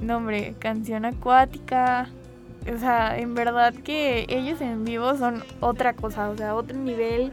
no 0.00 0.16
hombre, 0.16 0.54
canción 0.58 1.04
acuática, 1.04 2.08
o 2.72 2.78
sea, 2.78 3.18
en 3.18 3.34
verdad 3.34 3.74
que 3.74 4.24
ellos 4.28 4.60
en 4.60 4.84
vivo 4.84 5.14
son 5.16 5.44
otra 5.60 5.92
cosa, 5.94 6.30
o 6.30 6.36
sea, 6.36 6.54
otro 6.54 6.76
nivel, 6.78 7.32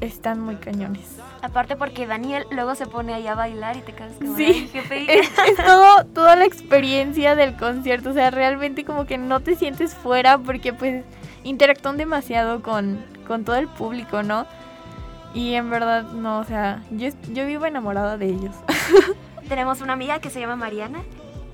están 0.00 0.40
muy 0.40 0.56
cañones. 0.56 1.02
Aparte 1.42 1.76
porque 1.76 2.06
Daniel 2.06 2.44
luego 2.50 2.74
se 2.74 2.86
pone 2.86 3.14
ahí 3.14 3.26
a 3.26 3.34
bailar 3.34 3.76
y 3.76 3.80
te 3.80 3.92
quedas 3.92 4.12
como, 4.18 4.36
Sí. 4.36 4.44
"Ay, 4.46 4.70
qué 4.72 4.82
pegue". 4.82 5.18
Es, 5.20 5.30
es 5.48 5.56
todo, 5.56 6.04
toda 6.06 6.36
la 6.36 6.44
experiencia 6.44 7.34
del 7.34 7.56
concierto, 7.56 8.10
o 8.10 8.12
sea, 8.12 8.30
realmente 8.30 8.84
como 8.84 9.06
que 9.06 9.18
no 9.18 9.40
te 9.40 9.54
sientes 9.54 9.94
fuera 9.94 10.38
porque 10.38 10.72
pues 10.72 11.04
interactúan 11.44 11.96
demasiado 11.96 12.62
con, 12.62 13.04
con 13.26 13.44
todo 13.44 13.56
el 13.56 13.68
público, 13.68 14.22
¿no? 14.22 14.46
Y 15.34 15.54
en 15.54 15.68
verdad, 15.70 16.04
no, 16.12 16.38
o 16.40 16.44
sea, 16.44 16.82
yo, 16.90 17.08
yo 17.32 17.46
vivo 17.46 17.66
enamorada 17.66 18.16
de 18.16 18.26
ellos. 18.26 18.54
tenemos 19.48 19.80
una 19.80 19.92
amiga 19.92 20.18
que 20.18 20.30
se 20.30 20.40
llama 20.40 20.56
Mariana, 20.56 21.00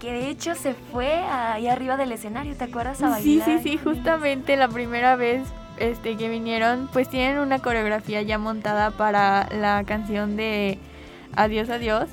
que 0.01 0.13
de 0.13 0.29
hecho 0.31 0.55
se 0.55 0.75
fue 0.75 1.15
ahí 1.17 1.69
arriba 1.69 1.97
del 1.97 2.13
escenario, 2.13 2.55
¿te 2.57 2.65
acuerdas? 2.65 3.03
A 3.03 3.17
Sí, 3.19 3.39
bailar. 3.39 3.63
sí, 3.63 3.71
sí, 3.71 3.79
justamente 3.79 4.57
la 4.57 4.69
primera 4.69 5.17
vez 5.17 5.43
este, 5.79 6.17
que 6.17 6.29
vinieron, 6.29 6.89
pues 6.93 7.09
tienen 7.09 7.39
una 7.39 7.59
coreografía 7.61 8.23
ya 8.23 8.39
montada 8.39 8.91
para 8.91 9.49
la 9.51 9.83
canción 9.85 10.37
de 10.37 10.79
Adiós, 11.35 11.71
adiós. 11.71 12.09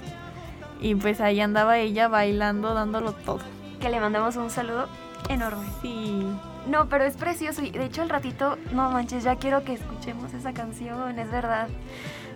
Y 0.82 0.96
pues 0.96 1.20
ahí 1.20 1.42
andaba 1.42 1.78
ella 1.78 2.08
bailando, 2.08 2.74
dándolo 2.74 3.12
todo. 3.12 3.40
Que 3.82 3.90
le 3.90 4.00
mandamos 4.00 4.36
un 4.38 4.50
saludo 4.50 4.88
enorme. 5.28 5.66
Sí. 5.82 6.26
No, 6.68 6.88
pero 6.88 7.04
es 7.04 7.16
precioso 7.18 7.64
y 7.64 7.72
de 7.72 7.86
hecho 7.86 8.02
al 8.02 8.10
ratito, 8.10 8.58
no 8.74 8.90
manches, 8.92 9.24
ya 9.24 9.36
quiero 9.36 9.64
que 9.64 9.74
escuchemos 9.74 10.34
esa 10.34 10.54
canción, 10.54 11.18
es 11.20 11.30
verdad. 11.32 11.68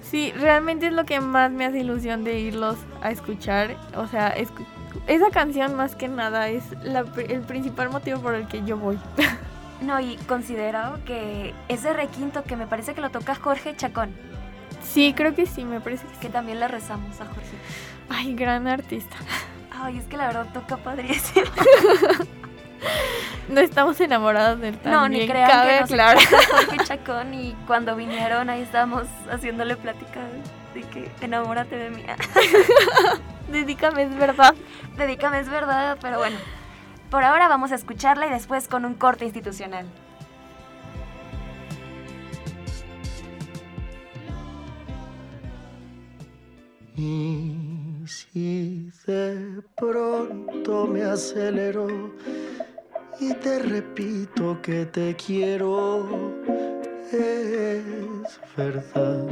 Sí, 0.01 0.33
realmente 0.38 0.88
es 0.88 0.93
lo 0.93 1.05
que 1.05 1.21
más 1.21 1.51
me 1.51 1.65
hace 1.65 1.79
ilusión 1.79 2.23
de 2.23 2.39
irlos 2.39 2.75
a 3.01 3.12
escuchar. 3.12 3.77
O 3.95 4.07
sea, 4.07 4.36
escu- 4.36 4.65
esa 5.07 5.29
canción 5.29 5.75
más 5.75 5.95
que 5.95 6.07
nada 6.09 6.49
es 6.49 6.63
la 6.83 7.05
el 7.29 7.41
principal 7.41 7.89
motivo 7.91 8.19
por 8.19 8.36
el 8.36 8.47
que 8.47 8.63
yo 8.65 8.77
voy. 8.77 8.97
No, 9.84 10.00
y 10.00 10.15
considero 10.28 11.00
que 11.06 11.54
ese 11.67 11.93
requinto 11.93 12.43
que 12.43 12.56
me 12.56 12.67
parece 12.67 12.93
que 12.93 13.02
lo 13.02 13.10
toca 13.10 13.36
Jorge 13.36 13.76
Chacón, 13.76 14.15
Sí, 14.84 15.13
creo 15.15 15.34
que 15.34 15.46
sí, 15.46 15.63
me 15.63 15.80
parece 15.80 16.06
que 16.08 16.13
sí. 16.13 16.19
que 16.22 16.30
también 16.30 16.60
le 16.60 16.67
rezamos 16.67 17.19
a 17.22 17.26
Jorge. 17.26 17.58
Ay, 18.10 18.36
gran 18.36 18.67
artista. 18.67 19.15
Ay, 19.72 19.98
es 19.98 20.06
que 20.06 20.17
la 20.17 20.28
verdad 20.28 20.48
toca 20.54 20.78
padrísimo. 20.78 21.46
No 23.48 23.62
estamos 23.62 24.00
enamorados 24.02 24.60
del 24.60 24.78
también. 24.78 24.93
No, 24.93 25.10
ni 25.10 25.28
crean 25.28 25.50
cabe 25.50 25.86
que 25.88 25.96
nos 25.96 26.15
Jorge 26.52 26.78
Chacón 26.84 27.34
y 27.34 27.54
cuando 27.65 27.96
vinieron 27.96 28.50
ahí 28.50 28.62
estábamos 28.62 29.04
haciéndole 29.30 29.76
plática 29.76 30.22
de 30.74 30.82
que 30.82 31.12
enamórate 31.22 31.78
de 31.78 31.89
mí. 31.89 32.04
Dedícame, 33.50 34.04
es 34.04 34.15
verdad. 34.17 34.54
Dedícame, 34.98 35.39
es 35.39 35.50
verdad, 35.50 35.98
pero 36.02 36.17
bueno. 36.19 36.38
Por 37.13 37.23
ahora 37.23 37.47
vamos 37.47 37.71
a 37.71 37.76
escucharla 37.76 38.26
y 38.26 38.32
después 38.32 38.67
con 38.67 38.86
un 38.86 38.95
corte 38.95 39.23
institucional. 39.23 39.86
Y 46.95 47.56
si 48.08 48.89
de 49.06 49.62
pronto 49.76 50.88
me 50.88 51.04
acelero 51.04 51.86
y 53.19 53.32
te 53.36 53.60
repito 53.60 54.60
que 54.63 54.88
te 54.88 55.15
quiero, 55.15 56.34
es 57.12 58.39
verdad 58.58 59.28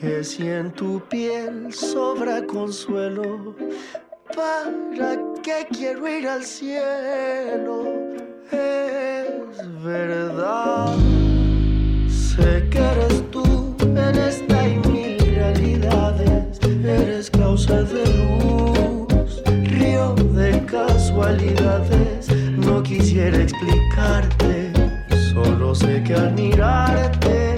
que 0.00 0.22
si 0.22 0.48
en 0.48 0.70
tu 0.70 1.00
piel 1.08 1.72
sobra 1.72 2.46
consuelo, 2.46 3.56
¿para 4.38 5.16
qué 5.42 5.66
quiero 5.70 6.08
ir 6.08 6.28
al 6.28 6.44
cielo? 6.44 7.86
Es 8.50 9.82
verdad. 9.82 10.94
Sé 12.08 12.68
que 12.70 12.78
eres 12.78 13.30
tú 13.30 13.74
en 13.80 14.16
esta 14.16 14.68
y 14.68 14.76
mil 14.88 15.18
realidades. 15.18 16.60
Eres 16.84 17.30
causa 17.30 17.82
de 17.82 18.04
luz, 18.16 19.42
río 19.64 20.14
de 20.14 20.64
casualidades. 20.66 22.28
No 22.56 22.82
quisiera 22.82 23.38
explicarte, 23.38 24.72
solo 25.32 25.74
sé 25.74 26.02
que 26.04 26.14
al 26.14 26.32
mirarte, 26.34 27.57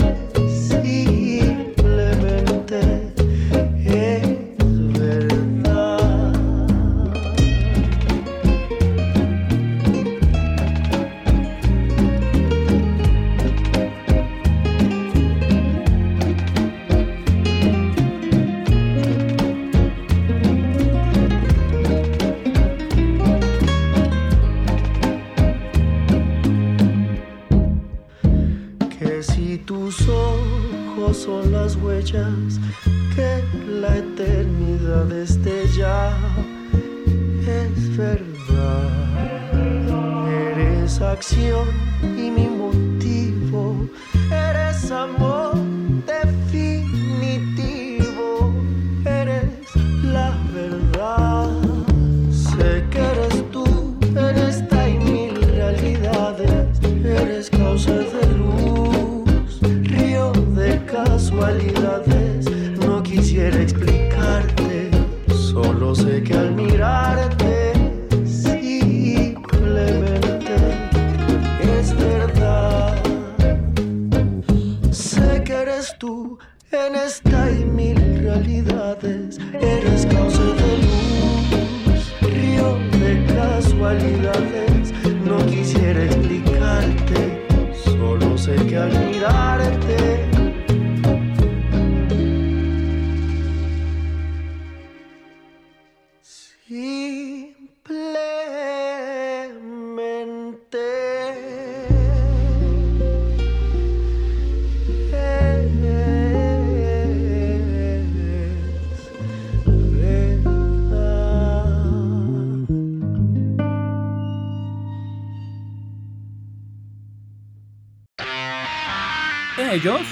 Ellos 119.80 120.02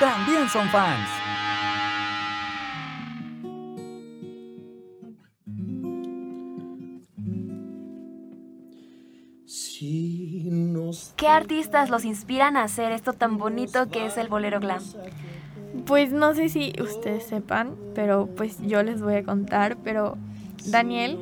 también 0.00 0.48
son 0.48 0.66
fans. 0.70 1.06
Si 9.44 10.44
nos 10.50 11.12
¿Qué 11.16 11.28
artistas 11.28 11.90
los 11.90 12.06
inspiran 12.06 12.56
a 12.56 12.62
hacer 12.62 12.92
esto 12.92 13.12
tan 13.12 13.36
bonito 13.36 13.90
que 13.90 14.06
es 14.06 14.16
el 14.16 14.28
bolero 14.28 14.60
glam? 14.60 14.82
Pues 15.84 16.12
no 16.12 16.34
sé 16.34 16.48
si 16.48 16.72
ustedes 16.80 17.26
sepan, 17.26 17.76
pero 17.94 18.28
pues 18.34 18.56
yo 18.62 18.82
les 18.82 19.02
voy 19.02 19.16
a 19.16 19.24
contar, 19.24 19.76
pero 19.84 20.16
Daniel 20.64 21.18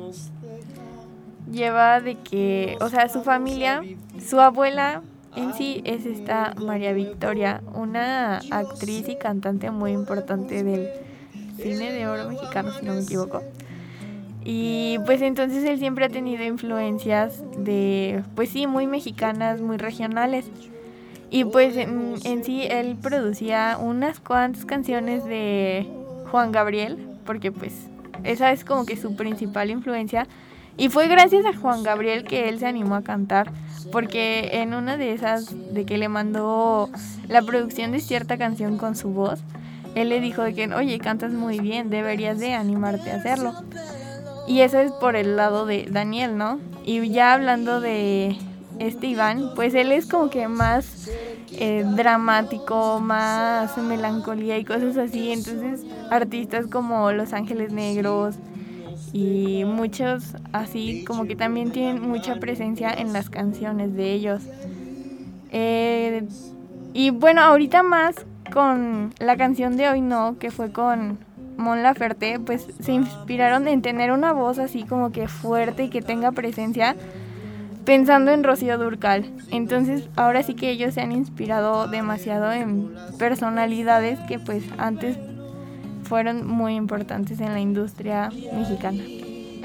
lleva 1.51 1.99
de 1.99 2.15
que, 2.15 2.77
o 2.79 2.87
sea, 2.87 3.09
su 3.09 3.21
familia, 3.21 3.83
su 4.25 4.39
abuela 4.39 5.01
en 5.35 5.53
sí 5.53 5.81
es 5.85 6.05
esta 6.05 6.53
María 6.57 6.93
Victoria, 6.93 7.61
una 7.73 8.37
actriz 8.51 9.07
y 9.07 9.15
cantante 9.15 9.71
muy 9.71 9.91
importante 9.91 10.63
del 10.63 10.89
cine 11.57 11.91
de 11.91 12.07
oro 12.07 12.29
mexicano, 12.29 12.71
si 12.73 12.85
no 12.85 12.93
me 12.93 13.01
equivoco. 13.01 13.41
Y 14.43 14.97
pues 15.05 15.21
entonces 15.21 15.63
él 15.63 15.77
siempre 15.77 16.05
ha 16.05 16.09
tenido 16.09 16.43
influencias 16.43 17.43
de, 17.57 18.23
pues 18.35 18.49
sí, 18.49 18.65
muy 18.67 18.87
mexicanas, 18.87 19.61
muy 19.61 19.77
regionales. 19.77 20.49
Y 21.29 21.45
pues 21.45 21.77
en, 21.77 22.15
en 22.23 22.43
sí 22.43 22.63
él 22.63 22.97
producía 23.01 23.77
unas 23.79 24.19
cuantas 24.19 24.65
canciones 24.65 25.23
de 25.25 25.87
Juan 26.31 26.51
Gabriel, 26.51 26.97
porque 27.25 27.51
pues 27.51 27.87
esa 28.23 28.51
es 28.51 28.65
como 28.65 28.85
que 28.85 28.97
su 28.97 29.15
principal 29.15 29.69
influencia. 29.69 30.27
Y 30.81 30.89
fue 30.89 31.07
gracias 31.07 31.45
a 31.45 31.55
Juan 31.55 31.83
Gabriel 31.83 32.23
que 32.23 32.49
él 32.49 32.57
se 32.57 32.65
animó 32.65 32.95
a 32.95 33.03
cantar, 33.03 33.51
porque 33.91 34.49
en 34.53 34.73
una 34.73 34.97
de 34.97 35.13
esas, 35.13 35.53
de 35.75 35.85
que 35.85 35.99
le 35.99 36.09
mandó 36.09 36.89
la 37.27 37.43
producción 37.43 37.91
de 37.91 37.99
cierta 37.99 38.35
canción 38.39 38.79
con 38.79 38.95
su 38.95 39.09
voz, 39.09 39.43
él 39.93 40.09
le 40.09 40.19
dijo 40.19 40.41
de 40.41 40.55
que, 40.55 40.73
oye, 40.73 40.97
cantas 40.97 41.33
muy 41.33 41.59
bien, 41.59 41.91
deberías 41.91 42.39
de 42.39 42.55
animarte 42.55 43.11
a 43.11 43.17
hacerlo. 43.17 43.53
Y 44.47 44.61
eso 44.61 44.79
es 44.79 44.91
por 44.93 45.15
el 45.15 45.35
lado 45.35 45.67
de 45.67 45.85
Daniel, 45.87 46.35
¿no? 46.35 46.59
Y 46.83 47.07
ya 47.11 47.35
hablando 47.35 47.79
de 47.79 48.35
este 48.79 49.05
Iván, 49.05 49.51
pues 49.55 49.75
él 49.75 49.91
es 49.91 50.07
como 50.07 50.31
que 50.31 50.47
más 50.47 51.11
eh, 51.51 51.85
dramático, 51.95 52.99
más 52.99 53.77
melancolía 53.77 54.57
y 54.57 54.65
cosas 54.65 54.97
así. 54.97 55.31
Entonces, 55.31 55.85
artistas 56.09 56.65
como 56.65 57.11
Los 57.11 57.33
Ángeles 57.33 57.71
Negros 57.71 58.39
y 59.13 59.63
muchos 59.65 60.35
así, 60.53 61.03
como 61.05 61.25
que 61.25 61.35
también 61.35 61.71
tienen 61.71 62.01
mucha 62.01 62.35
presencia 62.35 62.91
en 62.91 63.13
las 63.13 63.29
canciones 63.29 63.95
de 63.95 64.13
ellos. 64.13 64.43
Eh, 65.51 66.23
y 66.93 67.09
bueno, 67.09 67.41
ahorita 67.41 67.83
más 67.83 68.15
con 68.53 69.13
la 69.19 69.37
canción 69.37 69.77
de 69.77 69.89
hoy 69.89 70.01
no, 70.01 70.37
que 70.39 70.51
fue 70.51 70.71
con 70.71 71.19
Mon 71.57 71.83
Laferte, 71.83 72.39
pues 72.39 72.67
se 72.79 72.93
inspiraron 72.93 73.67
en 73.67 73.81
tener 73.81 74.11
una 74.11 74.33
voz 74.33 74.59
así 74.59 74.83
como 74.83 75.11
que 75.11 75.27
fuerte 75.27 75.85
y 75.85 75.89
que 75.89 76.01
tenga 76.01 76.31
presencia 76.31 76.95
pensando 77.85 78.31
en 78.31 78.43
Rocío 78.43 78.77
Durcal. 78.77 79.25
Entonces 79.51 80.09
ahora 80.15 80.43
sí 80.43 80.53
que 80.53 80.69
ellos 80.69 80.93
se 80.93 81.01
han 81.01 81.11
inspirado 81.11 81.87
demasiado 81.87 82.51
en 82.51 82.93
personalidades 83.17 84.19
que 84.27 84.39
pues 84.39 84.63
antes 84.77 85.17
fueron 86.11 86.45
muy 86.45 86.75
importantes 86.75 87.39
en 87.39 87.53
la 87.53 87.61
industria 87.61 88.29
mexicana. 88.53 89.01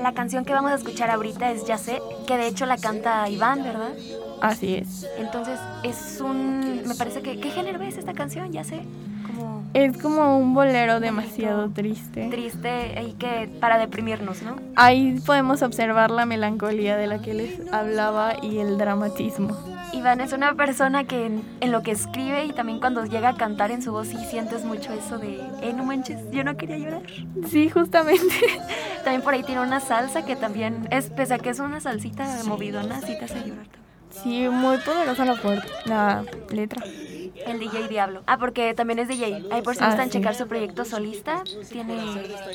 La 0.00 0.12
canción 0.12 0.44
que 0.44 0.52
vamos 0.52 0.70
a 0.70 0.76
escuchar 0.76 1.10
ahorita 1.10 1.50
es 1.50 1.66
Ya 1.66 1.76
sé, 1.76 2.00
que 2.28 2.36
de 2.36 2.46
hecho 2.46 2.66
la 2.66 2.76
canta 2.76 3.28
Iván, 3.28 3.64
¿verdad? 3.64 3.90
Así 4.40 4.76
es. 4.76 5.08
Entonces 5.18 5.58
es 5.82 6.20
un... 6.20 6.82
Me 6.86 6.94
parece 6.94 7.20
que... 7.20 7.40
¿Qué 7.40 7.50
género 7.50 7.82
es 7.82 7.98
esta 7.98 8.14
canción? 8.14 8.52
Ya 8.52 8.62
sé. 8.62 8.82
Como... 9.26 9.64
Es 9.74 9.98
como 9.98 10.38
un 10.38 10.54
bolero 10.54 11.00
demasiado 11.00 11.68
triste. 11.70 12.28
Triste 12.30 13.02
y 13.02 13.14
que 13.14 13.50
para 13.58 13.76
deprimirnos, 13.78 14.42
¿no? 14.42 14.54
Ahí 14.76 15.20
podemos 15.26 15.62
observar 15.62 16.12
la 16.12 16.26
melancolía 16.26 16.96
de 16.96 17.08
la 17.08 17.20
que 17.20 17.34
les 17.34 17.72
hablaba 17.72 18.34
y 18.40 18.58
el 18.58 18.78
dramatismo. 18.78 19.56
Iván 19.92 20.20
es 20.20 20.32
una 20.32 20.54
persona 20.54 21.04
que 21.04 21.26
en, 21.26 21.42
en, 21.60 21.72
lo 21.72 21.82
que 21.82 21.90
escribe 21.92 22.44
y 22.44 22.52
también 22.52 22.80
cuando 22.80 23.04
llega 23.04 23.30
a 23.30 23.36
cantar 23.36 23.70
en 23.70 23.82
su 23.82 23.92
voz 23.92 24.08
sí 24.08 24.16
sientes 24.28 24.64
mucho 24.64 24.92
eso 24.92 25.18
de, 25.18 25.40
eh, 25.62 25.72
no 25.74 25.84
manches, 25.84 26.20
yo 26.30 26.44
no 26.44 26.56
quería 26.56 26.78
llorar. 26.78 27.02
Sí, 27.48 27.68
justamente. 27.68 28.34
también 29.04 29.22
por 29.22 29.34
ahí 29.34 29.42
tiene 29.42 29.60
una 29.62 29.80
salsa 29.80 30.24
que 30.24 30.36
también, 30.36 30.86
es, 30.90 31.10
pese 31.10 31.34
a 31.34 31.38
que 31.38 31.50
es 31.50 31.60
una 31.60 31.80
salsita 31.80 32.42
movidona, 32.44 33.00
sí 33.00 33.16
te 33.18 33.24
hace 33.24 33.40
llorar 33.40 33.66
también. 33.66 33.86
Sí, 34.10 34.48
muy 34.48 34.78
poderosa 34.78 35.24
la, 35.24 35.34
la 35.86 36.24
letra. 36.50 36.82
El 37.46 37.58
DJ 37.58 37.88
Diablo. 37.88 38.22
Ah, 38.26 38.38
porque 38.38 38.72
también 38.72 38.98
es 38.98 39.08
DJ. 39.08 39.44
Ahí 39.50 39.62
por 39.62 39.74
si 39.76 39.84
Ah, 39.84 39.88
gustan 39.88 40.06
sí. 40.06 40.18
checar 40.18 40.34
su 40.34 40.46
proyecto 40.48 40.84
solista, 40.84 41.42
tiene 41.70 41.98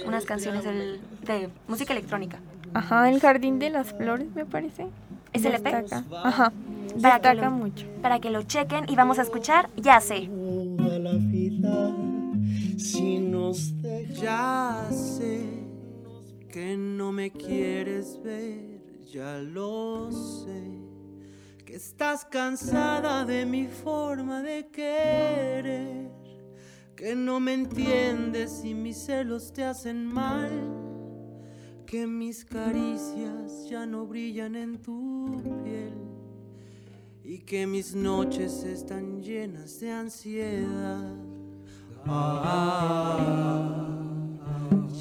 unas 0.05 0.25
canciones 0.25 0.63
de 0.63 1.49
música 1.67 1.93
electrónica. 1.93 2.39
Ajá, 2.73 3.09
el 3.09 3.19
jardín 3.19 3.59
de 3.59 3.69
las 3.69 3.93
flores, 3.93 4.27
me 4.33 4.45
parece. 4.45 4.87
¿Es 5.33 5.45
el 5.45 5.55
EP? 5.55 5.63
Destaca. 5.63 6.05
Ajá. 6.23 6.51
Para 7.01 7.19
que 7.21 7.27
Destaca 7.29 7.33
lo- 7.49 7.51
mucho. 7.51 7.87
Para 8.01 8.19
que 8.19 8.29
lo 8.29 8.43
chequen 8.43 8.85
y 8.89 8.95
vamos 8.95 9.17
a 9.19 9.21
escuchar 9.21 9.69
Ya 9.77 9.99
sé. 10.01 10.27
Toda 10.77 10.99
la 10.99 11.13
vida, 11.13 11.95
si 12.77 13.19
nos 13.19 13.81
deja 13.81 14.13
Ya 14.21 14.87
sé 14.91 15.41
que 16.49 16.75
no 16.75 17.13
me 17.13 17.31
quieres 17.31 18.19
ver, 18.21 18.81
ya 19.09 19.37
lo 19.37 20.11
sé. 20.11 20.81
Que 21.65 21.75
estás 21.77 22.25
cansada 22.25 23.23
de 23.23 23.45
mi 23.45 23.67
forma 23.67 24.41
de 24.41 24.67
querer. 24.67 26.11
Que 26.97 27.15
no 27.15 27.39
me 27.39 27.53
entiendes 27.53 28.65
y 28.65 28.73
mis 28.73 28.97
celos 29.05 29.53
te 29.53 29.63
hacen 29.63 30.05
mal. 30.05 30.51
Que 31.91 32.07
mis 32.07 32.45
caricias 32.45 33.67
ya 33.69 33.85
no 33.85 34.05
brillan 34.05 34.55
en 34.55 34.81
tu 34.81 35.41
piel. 35.61 35.91
Y 37.21 37.39
que 37.39 37.67
mis 37.67 37.93
noches 37.93 38.63
están 38.63 39.21
llenas 39.21 39.81
de 39.81 39.91
ansiedad. 39.91 41.13
Ah, 42.05 43.89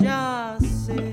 ya 0.00 0.58
sé 0.60 1.12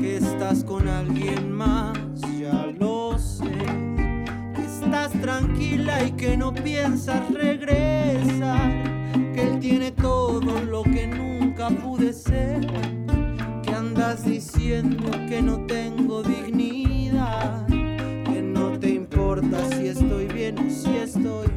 que 0.00 0.18
estás 0.18 0.62
con 0.62 0.86
alguien 0.86 1.50
más, 1.50 1.98
ya 2.38 2.66
lo 2.78 3.18
sé. 3.18 3.50
Que 4.54 4.64
estás 4.64 5.10
tranquila 5.20 6.04
y 6.04 6.12
que 6.12 6.36
no 6.36 6.54
piensas 6.54 7.28
regresar. 7.34 8.70
Que 9.34 9.42
él 9.42 9.58
tiene 9.58 9.90
todo 9.90 10.62
lo 10.62 10.84
que 10.84 11.08
nunca 11.08 11.68
pude 11.68 12.12
ser. 12.12 12.64
Que 13.64 13.74
andas 13.74 14.24
diciendo 14.68 15.10
que 15.30 15.40
no 15.40 15.66
tengo 15.66 16.22
dignidad. 16.22 17.66
Que 17.66 18.42
no 18.42 18.78
te 18.78 18.90
importa 18.90 19.66
si 19.70 19.88
estoy 19.88 20.26
bien 20.26 20.58
o 20.58 20.70
si 20.70 20.94
estoy 20.96 21.48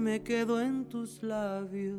me 0.00 0.22
quedó 0.22 0.60
en 0.60 0.86
tus 0.86 1.22
labios. 1.22 1.98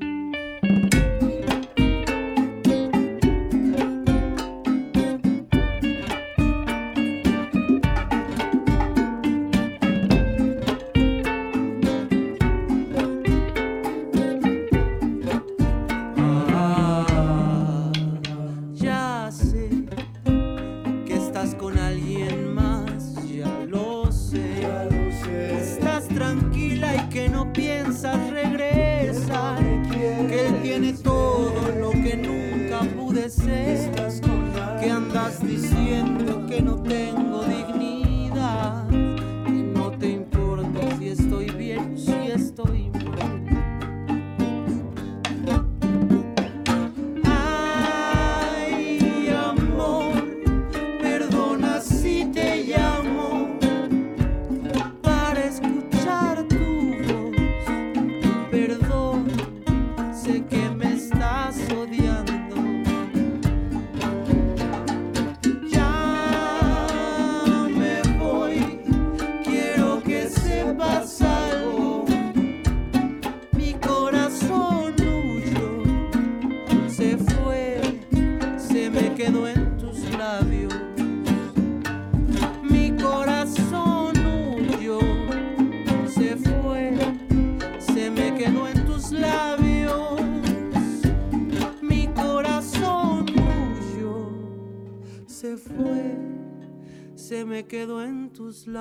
Fue, 98.52 98.66
se 98.66 98.72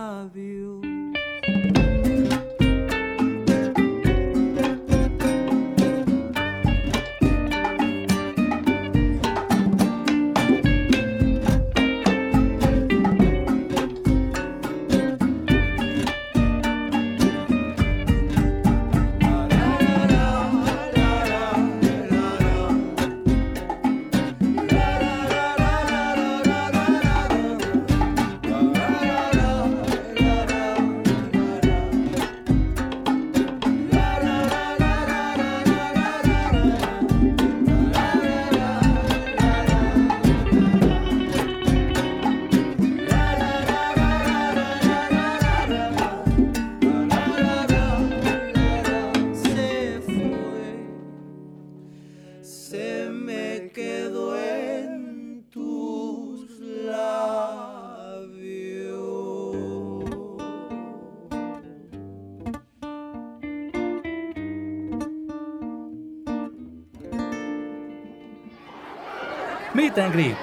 Meet 69.91 69.99
and 69.99 70.15
Greet. 70.15 70.37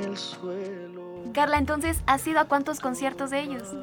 el 0.04 0.16
suelo. 0.16 1.24
Carla, 1.34 1.58
entonces, 1.58 2.04
¿has 2.06 2.24
ido 2.26 2.38
a 2.38 2.44
cuántos 2.44 2.78
conciertos 2.78 3.30
de 3.30 3.40
ellos? 3.40 3.74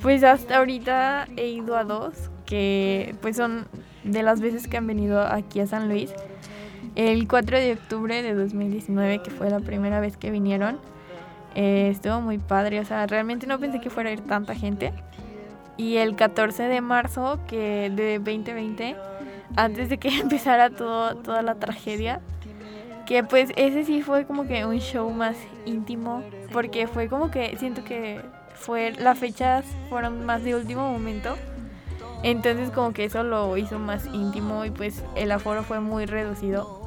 Pues 0.00 0.22
hasta 0.22 0.58
ahorita 0.58 1.26
he 1.36 1.48
ido 1.48 1.76
a 1.76 1.82
dos, 1.82 2.30
que 2.46 3.16
pues 3.20 3.36
son 3.36 3.66
de 4.04 4.22
las 4.22 4.40
veces 4.40 4.68
que 4.68 4.76
han 4.76 4.86
venido 4.86 5.20
aquí 5.22 5.58
a 5.58 5.66
San 5.66 5.88
Luis. 5.88 6.14
El 6.94 7.26
4 7.26 7.58
de 7.58 7.72
octubre 7.72 8.22
de 8.22 8.34
2019, 8.34 9.22
que 9.22 9.30
fue 9.32 9.50
la 9.50 9.58
primera 9.58 9.98
vez 9.98 10.16
que 10.16 10.30
vinieron, 10.30 10.78
eh, 11.60 11.88
estuvo 11.90 12.20
muy 12.20 12.38
padre, 12.38 12.78
o 12.78 12.84
sea, 12.84 13.04
realmente 13.08 13.48
no 13.48 13.58
pensé 13.58 13.80
que 13.80 13.90
fuera 13.90 14.10
a 14.10 14.12
ir 14.12 14.20
tanta 14.20 14.54
gente. 14.54 14.92
Y 15.76 15.96
el 15.96 16.14
14 16.14 16.62
de 16.62 16.80
marzo 16.80 17.40
que 17.48 17.90
de 17.90 18.18
2020, 18.18 18.94
antes 19.56 19.88
de 19.88 19.98
que 19.98 20.08
empezara 20.20 20.70
todo, 20.70 21.16
toda 21.16 21.42
la 21.42 21.56
tragedia, 21.56 22.20
que 23.06 23.24
pues 23.24 23.50
ese 23.56 23.84
sí 23.84 24.02
fue 24.02 24.24
como 24.24 24.46
que 24.46 24.64
un 24.66 24.78
show 24.78 25.10
más 25.10 25.36
íntimo, 25.66 26.22
porque 26.52 26.86
fue 26.86 27.08
como 27.08 27.32
que 27.32 27.56
siento 27.58 27.82
que 27.82 28.20
fue 28.54 28.92
las 28.92 29.18
fechas 29.18 29.64
fueron 29.88 30.24
más 30.24 30.44
de 30.44 30.54
último 30.54 30.88
momento. 30.92 31.34
Entonces 32.22 32.70
como 32.70 32.92
que 32.92 33.04
eso 33.04 33.24
lo 33.24 33.56
hizo 33.56 33.80
más 33.80 34.06
íntimo 34.06 34.64
y 34.64 34.70
pues 34.70 35.02
el 35.16 35.32
aforo 35.32 35.64
fue 35.64 35.80
muy 35.80 36.06
reducido. 36.06 36.77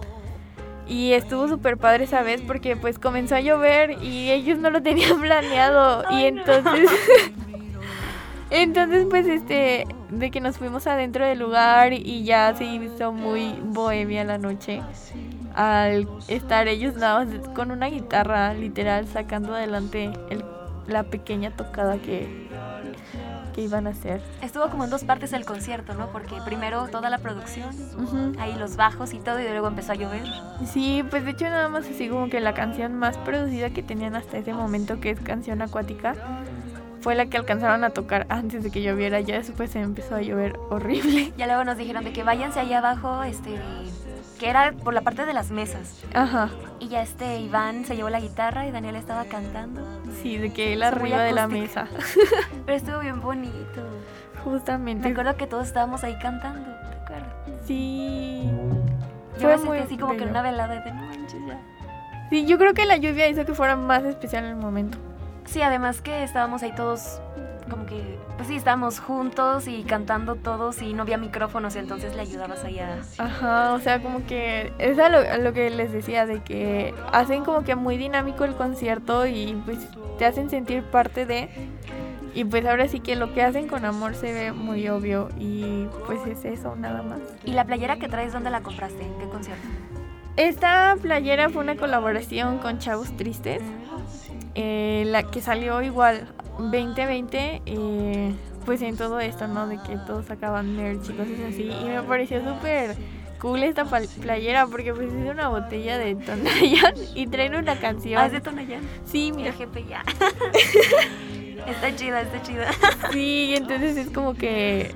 Y 0.88 1.14
estuvo 1.14 1.48
súper 1.48 1.78
padre 1.78 2.04
esa 2.04 2.22
vez 2.22 2.42
porque 2.42 2.76
pues 2.76 3.00
comenzó 3.00 3.36
a 3.36 3.42
llover 3.42 4.02
y 4.04 4.32
ellos 4.32 4.60
no 4.60 4.70
lo 4.70 4.82
tenían 4.84 5.22
planeado. 5.22 6.04
y 6.12 6.26
entonces... 6.26 6.90
entonces 8.50 9.08
pues 9.10 9.28
este... 9.28 9.86
De 10.10 10.30
que 10.30 10.42
nos 10.42 10.58
fuimos 10.58 10.88
adentro 10.88 11.26
del 11.26 11.40
lugar 11.40 11.94
y 11.94 12.26
ya 12.26 12.54
se 12.54 12.66
hizo 12.66 13.14
muy 13.14 13.56
bohemia 13.64 14.26
la 14.26 14.38
noche. 14.38 14.82
Al 15.56 16.06
estar 16.28 16.68
ellos 16.68 16.96
nada 16.96 17.24
más 17.24 17.48
con 17.56 17.72
una 17.72 17.88
guitarra 17.88 18.54
literal 18.54 19.08
sacando 19.08 19.56
adelante 19.56 20.12
el 20.30 20.44
la 20.88 21.04
pequeña 21.04 21.52
tocada 21.52 21.98
que, 21.98 22.41
que 23.52 23.62
iban 23.62 23.88
a 23.88 23.92
hacer. 23.92 24.22
Estuvo 24.42 24.70
como 24.70 24.84
en 24.84 24.90
dos 24.90 25.04
partes 25.04 25.34
el 25.34 25.46
concierto, 25.46 25.94
¿no? 25.94 26.08
Porque 26.12 26.36
primero 26.46 26.88
toda 26.88 27.10
la 27.10 27.18
producción, 27.18 27.76
ahí 28.40 28.56
los 28.56 28.76
bajos 28.76 29.14
y 29.14 29.20
todo, 29.20 29.40
y 29.40 29.44
luego 29.44 29.68
empezó 29.68 29.92
a 29.94 29.96
llover. 29.96 30.24
Sí, 30.66 31.04
pues 31.10 31.26
de 31.26 31.32
hecho 31.32 31.46
nada 31.46 31.70
más 31.70 31.86
así 31.88 32.10
como 32.10 32.30
que 32.30 32.40
la 32.40 32.54
canción 32.54 32.96
más 32.96 33.18
producida 33.18 33.70
que 33.70 33.84
tenían 33.84 34.16
hasta 34.16 34.38
ese 34.38 34.54
momento, 34.54 35.00
que 35.00 35.12
es 35.12 35.20
canción 35.20 35.62
acuática, 35.62 36.16
fue 37.02 37.16
la 37.16 37.26
que 37.26 37.38
alcanzaron 37.38 37.84
a 37.84 37.90
tocar 37.90 38.28
antes 38.30 38.64
de 38.64 38.72
que 38.72 38.82
lloviera. 38.82 39.20
Ya 39.22 39.38
después 39.38 39.76
empezó 39.76 40.16
a 40.16 40.22
llover 40.22 40.58
horrible. 40.70 41.34
Ya 41.38 41.48
luego 41.48 41.64
nos 41.64 41.78
dijeron 41.78 42.04
de 42.04 42.14
que 42.14 42.24
váyanse 42.24 42.60
allá 42.60 42.78
abajo, 42.78 43.24
este, 43.24 43.60
que 44.42 44.50
era 44.50 44.72
por 44.72 44.96
la 44.96 45.02
parte 45.02 45.28
de 45.28 45.34
las 45.34 45.52
mesas. 45.52 46.04
Ajá. 46.16 46.50
Y 46.80 46.88
ya 46.88 47.04
este 47.04 47.38
Iván 47.38 47.86
se 47.86 47.96
llevó 47.96 48.10
la 48.10 48.20
guitarra 48.20 48.66
y 48.66 48.72
Daniel 48.72 48.96
estaba 48.96 49.26
cantando. 49.26 49.86
Sí, 50.24 50.38
de 50.38 50.52
que 50.52 50.74
él 50.74 50.82
arriba 50.82 51.22
de 51.22 51.32
la 51.32 51.48
mesa. 51.48 51.88
Pero 52.66 52.76
estuvo 52.76 53.00
bien 53.02 53.22
bonito. 53.22 53.84
Justamente. 54.44 55.06
Me 55.08 55.12
acuerdo 55.12 55.38
que 55.38 55.46
todos 55.46 55.68
estábamos 55.68 56.04
ahí 56.04 56.18
cantando, 56.20 56.72
¿te 56.90 56.96
acuerdas? 57.04 57.36
Sí. 57.68 58.50
Yo 59.36 59.42
Fue 59.42 59.50
me 59.50 59.54
sentí 59.58 59.68
muy 59.68 59.78
así 59.78 59.98
como 60.00 60.14
que 60.14 60.24
en 60.24 60.30
bello. 60.30 60.32
una 60.32 60.42
velada 60.42 60.82
de 60.82 60.92
no 60.92 61.04
manches 61.04 61.40
ya. 61.46 61.60
Sí, 62.32 62.48
yo 62.48 62.58
creo 62.58 62.74
que 62.74 62.86
la 62.86 62.98
lluvia 62.98 63.28
hizo 63.28 63.46
que 63.46 63.54
fuera 63.54 63.76
más 63.76 64.04
especial 64.06 64.46
en 64.46 64.50
el 64.50 64.56
momento. 64.56 64.98
Sí, 65.46 65.62
además 65.62 66.02
que 66.02 66.24
estábamos 66.24 66.64
ahí 66.64 66.74
todos 66.74 67.22
como 67.72 67.86
que, 67.86 68.20
pues 68.36 68.50
sí, 68.50 68.58
estábamos 68.58 69.00
juntos 69.00 69.68
y 69.68 69.84
cantando 69.84 70.36
todos 70.36 70.82
y 70.82 70.94
no 70.94 71.04
había 71.04 71.18
micrófonos, 71.18 71.78
entonces 71.78 72.16
le 72.16 72.22
ayudabas 72.22 72.66
ahí 72.66 72.80
a... 72.80 73.00
Ajá, 73.18 73.74
o 73.74 73.80
sea, 73.80 74.04
como 74.04 74.26
que 74.28 74.74
es 74.78 75.00
a 75.00 75.08
lo, 75.08 75.20
a 75.20 75.38
lo 75.38 75.54
que 75.54 75.70
les 75.70 75.94
decía, 75.94 76.26
de 76.26 76.42
que 76.44 76.94
hacen 77.14 77.46
como 77.46 77.64
que 77.64 77.76
muy 77.76 77.96
dinámico 77.96 78.44
el 78.44 78.56
concierto 78.56 79.26
y 79.26 79.60
pues 79.66 79.80
te 80.20 80.26
hacen 80.26 80.50
sentir 80.50 80.84
parte 80.84 81.26
de... 81.26 81.50
Y 82.34 82.44
pues 82.44 82.66
ahora 82.66 82.88
sí 82.88 83.00
que 83.00 83.16
lo 83.16 83.34
que 83.34 83.42
hacen 83.42 83.68
con 83.68 83.86
amor 83.86 84.16
se 84.16 84.34
ve 84.34 84.52
muy 84.52 84.88
obvio 84.90 85.30
y 85.40 85.88
pues 86.06 86.26
es 86.28 86.46
eso, 86.46 86.76
nada 86.76 87.02
más. 87.04 87.20
¿Y 87.46 87.54
la 87.54 87.66
playera 87.66 87.98
que 87.98 88.08
traes 88.08 88.34
dónde 88.34 88.50
la 88.50 88.62
compraste? 88.62 89.02
¿En 89.04 89.18
qué 89.18 89.26
concierto? 89.26 89.68
Esta 90.36 90.96
playera 91.02 91.50
fue 91.50 91.62
una 91.62 91.76
colaboración 91.76 92.60
con 92.60 92.80
Chavos 92.80 93.16
Tristes, 93.18 93.62
eh, 94.56 95.04
la 95.08 95.24
que 95.24 95.42
salió 95.42 95.82
igual 95.82 96.28
2020, 96.70 97.62
eh, 97.66 98.34
pues 98.66 98.82
en 98.82 98.98
todo 98.98 99.20
esto, 99.20 99.48
¿no? 99.48 99.68
De 99.68 99.78
que 99.78 99.98
todos 100.06 100.26
sacaban 100.26 100.76
merch 100.76 101.10
y 101.10 101.14
cosas 101.14 101.40
así. 101.48 101.72
Y 101.72 101.86
me 101.86 102.02
pareció 102.04 102.44
súper 102.44 102.96
cool 103.42 103.64
esta 103.64 103.86
playera 103.86 104.68
porque 104.68 104.94
pues 104.94 105.12
es 105.12 105.30
una 105.30 105.50
botella 105.50 105.98
de 105.98 106.16
Tonayan 106.16 106.94
y 107.16 107.28
traen 107.28 107.56
una 107.56 107.76
canción. 107.80 108.22
Ah, 108.22 108.28
es 108.28 108.34
de 108.34 108.42
Tonayán. 108.42 108.82
Sí, 109.06 109.32
Mira, 109.36 109.52
jefe, 109.52 109.84
ya. 109.90 110.04
está 111.68 111.96
chida, 111.96 112.22
está 112.22 112.42
chida. 112.44 112.70
Sí, 113.12 113.54
entonces 113.56 113.98
es 113.98 114.10
como 114.12 114.36
que... 114.36 114.94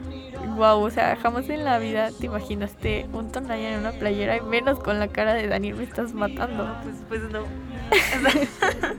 Wow, 0.58 0.84
o 0.84 0.90
sea, 0.92 1.18
jamás 1.18 1.50
en 1.50 1.66
la 1.66 1.80
vida 1.80 2.12
te 2.18 2.28
imaginaste 2.28 3.08
un 3.12 3.32
Tonayan 3.32 3.74
en 3.74 3.80
una 3.80 3.92
playera 3.92 4.38
y 4.38 4.42
menos 4.42 4.80
con 4.80 5.00
la 5.00 5.08
cara 5.08 5.34
de 5.34 5.48
Daniel 5.48 5.76
me 5.76 5.84
estás 5.84 6.14
matando. 6.14 6.78
Pues, 6.84 6.96
pues 7.10 7.22
no. 7.32 7.44
Está, 7.92 8.96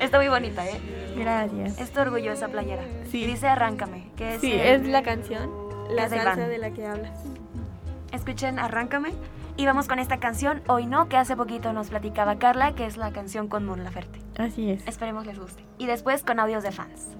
está 0.00 0.18
muy 0.18 0.28
bonita, 0.28 0.66
¿eh? 0.66 0.80
Gracias. 1.18 1.78
Es 1.78 1.90
tu 1.90 2.00
orgullo 2.00 2.32
esa 2.32 2.48
playera. 2.48 2.82
Sí. 3.10 3.22
Y 3.24 3.26
dice 3.26 3.48
Arráncame, 3.48 4.10
que 4.16 4.34
es... 4.34 4.40
Sí, 4.40 4.52
el- 4.52 4.60
es 4.82 4.86
la 4.88 5.02
canción, 5.02 5.50
la 5.90 6.08
salsa 6.08 6.48
de 6.48 6.58
la 6.58 6.70
que 6.70 6.86
hablas. 6.86 7.18
Escuchen 8.12 8.58
Arráncame. 8.58 9.12
Y 9.58 9.64
vamos 9.64 9.88
con 9.88 9.98
esta 9.98 10.18
canción, 10.18 10.60
Hoy 10.66 10.84
No, 10.86 11.08
que 11.08 11.16
hace 11.16 11.34
poquito 11.34 11.72
nos 11.72 11.88
platicaba 11.88 12.36
Carla, 12.36 12.74
que 12.74 12.84
es 12.84 12.98
la 12.98 13.10
canción 13.12 13.48
con 13.48 13.64
Mon 13.64 13.82
Laferte. 13.84 14.18
Así 14.36 14.70
es. 14.70 14.86
Esperemos 14.86 15.24
les 15.24 15.38
guste. 15.38 15.64
Y 15.78 15.86
después 15.86 16.22
con 16.22 16.38
audios 16.40 16.62
de 16.62 16.72
fans. 16.72 17.16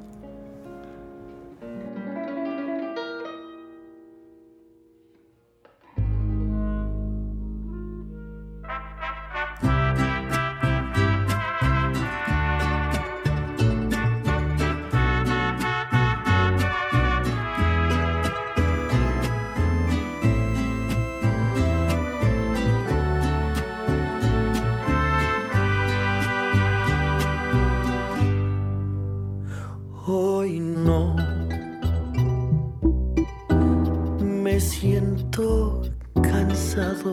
Cansado, 36.22 37.12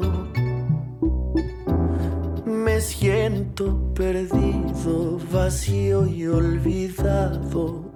me 2.45 2.79
siento 2.79 3.93
perdido, 3.93 5.19
vacío 5.31 6.07
y 6.07 6.27
olvidado, 6.27 7.91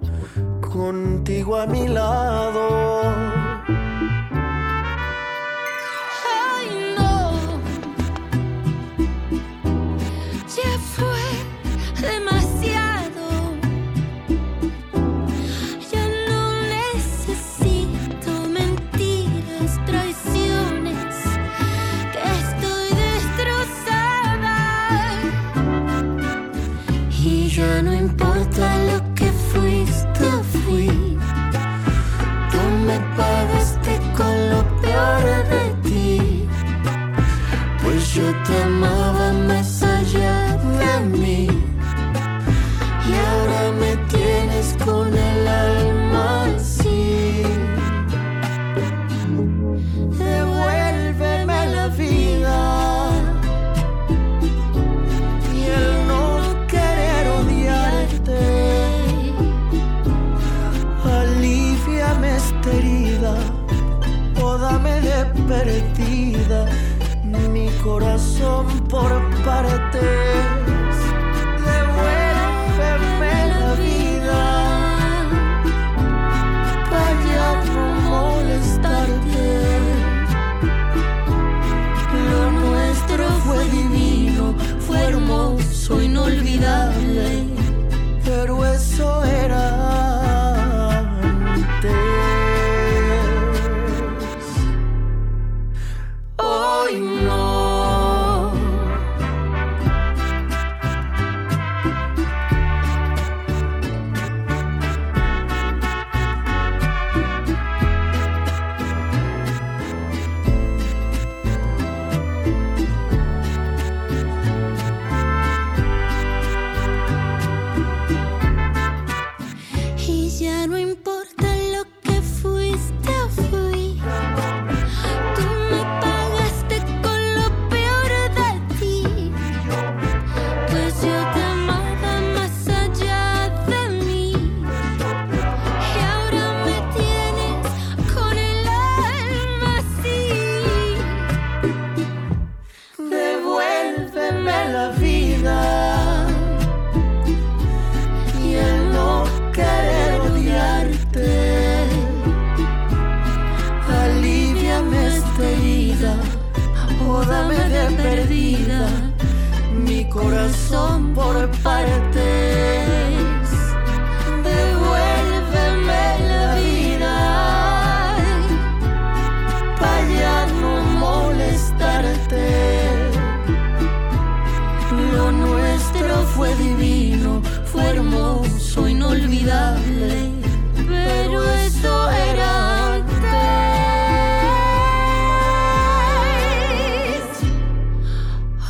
contigo 0.60 1.56
a 1.56 1.66
mi 1.66 1.88
lado. 1.88 3.37
Pues 38.48 38.60
yo 38.60 38.97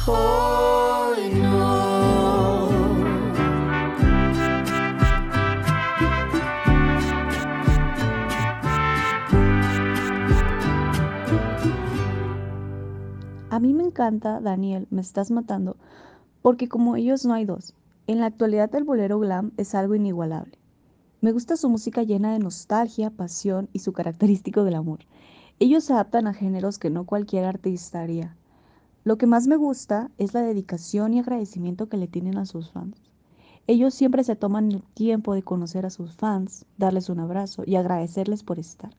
A 0.09 0.13
mí 13.61 13.75
me 13.75 13.83
encanta, 13.83 14.41
Daniel, 14.41 14.87
me 14.91 15.03
estás 15.03 15.31
matando, 15.31 15.77
porque 16.41 16.69
como 16.69 16.97
ellos 16.97 17.27
no 17.27 17.35
hay 17.35 17.45
dos. 17.45 17.75
En 18.07 18.21
la 18.21 18.27
actualidad 18.27 18.75
el 18.75 18.85
bolero 18.85 19.19
glam 19.19 19.53
es 19.59 19.75
algo 19.75 19.95
inigualable. 19.95 20.59
Me 21.21 21.33
gusta 21.33 21.59
su 21.59 21.69
música 21.69 22.03
llena 22.03 22.33
de 22.33 22.39
nostalgia, 22.39 23.11
pasión 23.11 23.69
y 23.75 23.81
su 23.81 23.93
característico 23.93 24.65
del 24.65 24.77
amor. 24.77 25.01
Ellos 25.59 25.85
se 25.85 25.93
adaptan 25.93 26.27
a 26.27 26.33
géneros 26.33 26.79
que 26.79 26.89
no 26.89 27.05
cualquier 27.05 27.45
artista 27.45 28.01
haría. 28.01 28.38
Lo 29.09 29.17
que 29.17 29.27
más 29.27 29.47
me 29.47 29.57
gusta 29.57 30.11
es 30.19 30.35
la 30.35 30.43
dedicación 30.43 31.15
y 31.15 31.19
agradecimiento 31.19 31.89
que 31.89 31.97
le 31.97 32.09
tienen 32.09 32.37
a 32.37 32.45
sus 32.45 32.71
fans. 32.71 32.95
Ellos 33.67 33.95
siempre 33.95 34.23
se 34.23 34.37
toman 34.37 34.71
el 34.71 34.83
tiempo 34.83 35.33
de 35.33 35.43
conocer 35.43 35.87
a 35.87 35.91
sus 35.91 36.13
fans, 36.15 36.67
darles 36.77 37.09
un 37.09 37.19
abrazo 37.19 37.63
y 37.65 37.77
agradecerles 37.77 38.43
por 38.43 38.59
estar. 38.59 38.91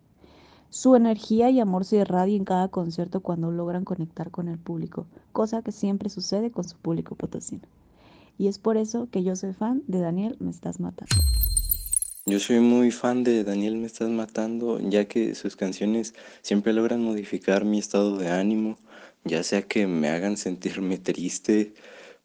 Su 0.71 0.95
energía 0.95 1.51
y 1.51 1.59
amor 1.59 1.85
se 1.85 1.97
irradia 1.97 2.35
en 2.35 2.43
cada 2.43 2.69
concierto 2.69 3.19
cuando 3.19 3.51
logran 3.51 3.85
conectar 3.85 4.31
con 4.31 4.47
el 4.47 4.57
público, 4.57 5.05
cosa 5.31 5.61
que 5.61 5.71
siempre 5.71 6.09
sucede 6.09 6.49
con 6.49 6.63
su 6.63 6.75
público 6.79 7.13
potosino. 7.13 7.67
Y 8.39 8.47
es 8.47 8.57
por 8.57 8.77
eso 8.77 9.09
que 9.11 9.21
yo 9.21 9.35
soy 9.35 9.53
fan 9.53 9.83
de 9.85 9.99
Daniel 9.99 10.37
Me 10.39 10.49
Estás 10.49 10.79
Matando. 10.79 11.15
Yo 12.25 12.39
soy 12.39 12.61
muy 12.61 12.89
fan 12.89 13.23
de 13.23 13.43
Daniel 13.43 13.75
Me 13.75 13.85
Estás 13.85 14.09
Matando, 14.09 14.79
ya 14.79 15.05
que 15.05 15.35
sus 15.35 15.55
canciones 15.55 16.15
siempre 16.41 16.73
logran 16.73 17.03
modificar 17.03 17.63
mi 17.63 17.77
estado 17.77 18.17
de 18.17 18.29
ánimo, 18.29 18.77
ya 19.23 19.43
sea 19.43 19.63
que 19.63 19.87
me 19.87 20.09
hagan 20.09 20.37
sentirme 20.37 20.97
triste 21.09 21.73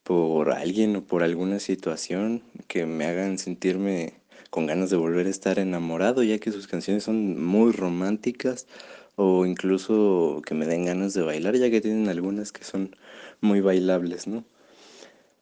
por 0.03 0.53
alguien 0.53 0.97
o 0.97 1.05
por 1.05 1.23
alguna 1.23 1.59
situación, 1.61 2.43
que 2.69 2.87
me 2.87 3.07
hagan 3.07 3.39
sentirme 3.39 4.15
con 4.51 4.67
ganas 4.67 4.91
de 4.91 4.97
volver 4.97 5.27
a 5.27 5.31
estar 5.31 5.59
enamorado, 5.59 6.23
ya 6.23 6.39
que 6.39 6.53
sus 6.53 6.67
canciones 6.69 7.05
son 7.05 7.43
muy 7.45 7.73
románticas, 7.73 8.67
o 9.17 9.47
incluso 9.47 10.43
que 10.47 10.55
me 10.55 10.67
den 10.67 10.85
ganas 10.85 11.15
de 11.15 11.23
bailar, 11.23 11.57
ya 11.57 11.71
que 11.71 11.81
tienen 11.81 12.09
algunas 12.09 12.53
que 12.53 12.65
son 12.65 12.97
muy 13.41 13.61
bailables, 13.61 14.27
¿no? 14.27 14.45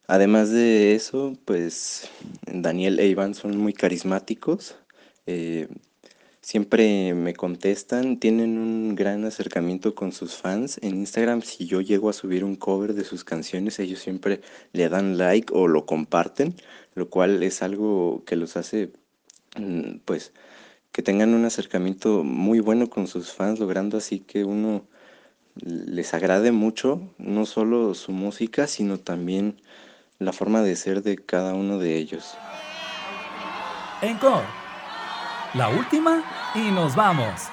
Además 0.07 0.51
de 0.51 0.95
eso, 0.95 1.37
pues 1.45 2.09
Daniel 2.47 2.99
e 3.01 3.07
Iván 3.07 3.35
son 3.35 3.57
muy 3.57 3.73
carismáticos, 3.73 4.77
eh, 5.27 5.69
siempre 6.43 7.15
me 7.15 7.35
contestan, 7.35 8.19
tienen 8.19 8.59
un 8.59 8.95
gran 8.97 9.25
acercamiento 9.25 9.95
con 9.95 10.13
sus 10.13 10.37
fans. 10.37 10.79
En 10.83 10.97
Instagram, 10.97 11.43
si 11.43 11.67
yo 11.67 11.81
llego 11.81 12.11
a 12.11 12.13
subir 12.13 12.45
un 12.45 12.57
cover 12.57 12.95
de 12.95 13.05
sus 13.05 13.25
canciones, 13.25 13.79
ellos 13.79 14.01
siempre 14.01 14.41
le 14.73 14.89
dan 14.89 15.17
like 15.19 15.53
o 15.55 15.69
lo 15.69 15.87
comparten, 15.87 16.55
lo 16.95 17.09
cual 17.09 17.43
es 17.43 17.63
algo 17.63 18.25
que 18.27 18.37
los 18.37 18.57
hace, 18.57 18.93
mm, 19.57 19.99
pues, 20.05 20.33
que 20.93 21.03
tengan 21.03 21.35
un 21.35 21.45
acercamiento 21.45 22.25
muy 22.25 22.61
bueno 22.61 22.91
con 22.91 23.07
sus 23.07 23.33
fans, 23.33 23.61
logrando 23.61 23.97
así 23.97 24.21
que 24.21 24.45
uno 24.45 24.85
les 25.55 26.15
agrade 26.15 26.53
mucho, 26.53 27.01
no 27.19 27.47
solo 27.47 27.95
su 27.95 28.13
música, 28.13 28.67
sino 28.67 28.99
también 28.99 29.61
la 30.19 30.33
forma 30.33 30.63
de 30.63 30.77
ser 30.77 31.03
de 31.03 31.17
cada 31.17 31.55
uno 31.55 31.79
de 31.79 31.97
ellos. 31.97 32.35
Encore. 34.03 34.62
La 35.55 35.69
última 35.69 36.23
y 36.55 36.71
nos 36.71 36.97
vamos. 36.97 37.51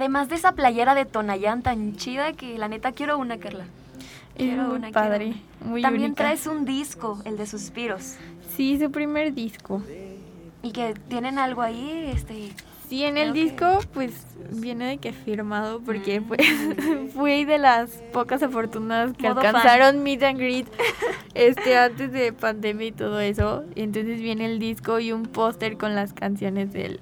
Además 0.00 0.30
de 0.30 0.36
esa 0.36 0.52
playera 0.52 0.94
de 0.94 1.04
Tonayán 1.04 1.60
tan 1.60 1.94
chida 1.94 2.32
que 2.32 2.56
la 2.56 2.68
neta 2.68 2.92
quiero 2.92 3.18
una, 3.18 3.36
Carla. 3.36 3.66
Quiero 4.34 4.62
muy 4.62 4.76
una, 4.76 4.90
quiero 4.90 4.92
padre, 4.94 5.34
una. 5.60 5.70
muy 5.70 5.82
También 5.82 6.04
única. 6.12 6.22
traes 6.22 6.46
un 6.46 6.64
disco, 6.64 7.20
el 7.26 7.36
de 7.36 7.44
Suspiros. 7.46 8.14
Sí, 8.56 8.78
su 8.80 8.90
primer 8.90 9.34
disco. 9.34 9.82
Y 10.62 10.72
que 10.72 10.94
tienen 11.10 11.38
algo 11.38 11.60
ahí, 11.60 12.10
este... 12.14 12.52
Sí, 12.88 13.04
en 13.04 13.18
el 13.18 13.34
disco 13.34 13.80
pues 13.92 14.26
viene 14.52 14.86
de 14.86 14.96
que 14.96 15.12
firmado 15.12 15.80
porque 15.80 16.22
pues 16.22 16.40
fui 17.14 17.44
de 17.44 17.58
las 17.58 17.90
pocas 18.14 18.42
afortunadas 18.42 19.14
que 19.18 19.28
Modo 19.28 19.42
fan. 19.42 19.54
alcanzaron 19.54 20.02
meet 20.02 20.22
and 20.22 20.38
greet 20.38 20.66
este 21.34 21.76
antes 21.76 22.10
de 22.10 22.32
pandemia 22.32 22.86
y 22.86 22.92
todo 22.92 23.20
eso. 23.20 23.64
Y 23.74 23.82
entonces 23.82 24.18
viene 24.22 24.46
el 24.46 24.58
disco 24.58 24.98
y 24.98 25.12
un 25.12 25.24
póster 25.24 25.76
con 25.76 25.94
las 25.94 26.14
canciones 26.14 26.72
del 26.72 26.98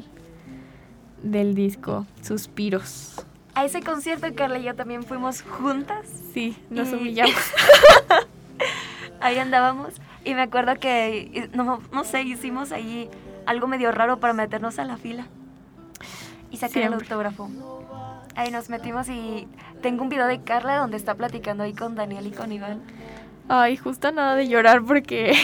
del 1.23 1.55
disco, 1.55 2.07
Suspiros. 2.23 3.25
A 3.55 3.65
ese 3.65 3.81
concierto 3.83 4.27
Carla 4.35 4.59
y 4.59 4.65
yo 4.65 4.75
también 4.75 5.03
fuimos 5.03 5.43
juntas. 5.43 6.07
Sí, 6.33 6.57
nos 6.71 6.89
Y- 6.89 6.95
humillamos. 6.95 7.35
Ahí 9.21 9.39
andábamos 9.39 9.95
y 10.25 10.35
me 10.35 10.43
acuerdo 10.43 10.77
que, 10.79 11.19
eh, 11.35 11.51
no, 11.55 11.81
no 11.93 12.05
sé, 12.05 12.23
hicimos 12.23 12.71
ahí 12.71 13.09
algo 13.47 13.67
medio 13.67 13.91
raro 13.91 14.21
para 14.21 14.33
meternos 14.33 14.79
a 14.79 14.85
la 14.85 14.97
fila 14.97 15.27
y 16.51 16.59
sacar 16.59 16.85
el 16.85 16.93
autógrafo. 16.95 17.51
Ahí 18.37 18.51
nos 18.53 18.69
metimos 18.69 19.09
y 19.09 19.49
tengo 19.83 20.03
un 20.05 20.09
video 20.09 20.27
de 20.29 20.41
Carla 20.43 20.77
donde 20.79 20.97
está 20.97 21.15
platicando 21.17 21.65
ahí 21.65 21.73
con 21.73 21.97
Daniel 21.97 22.27
y 22.29 22.31
con 22.31 22.53
Iván. 22.53 22.81
Ay, 23.49 23.77
justo 23.77 24.13
nada 24.13 24.37
de 24.37 24.47
llorar 24.49 24.85
porque 24.85 25.35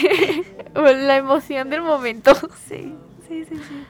la 0.75 1.17
emoción 1.17 1.69
del 1.69 1.81
momento. 1.81 2.33
Sí, 2.69 2.95
sí, 3.27 3.43
sí, 3.45 3.55
sí. 3.55 3.85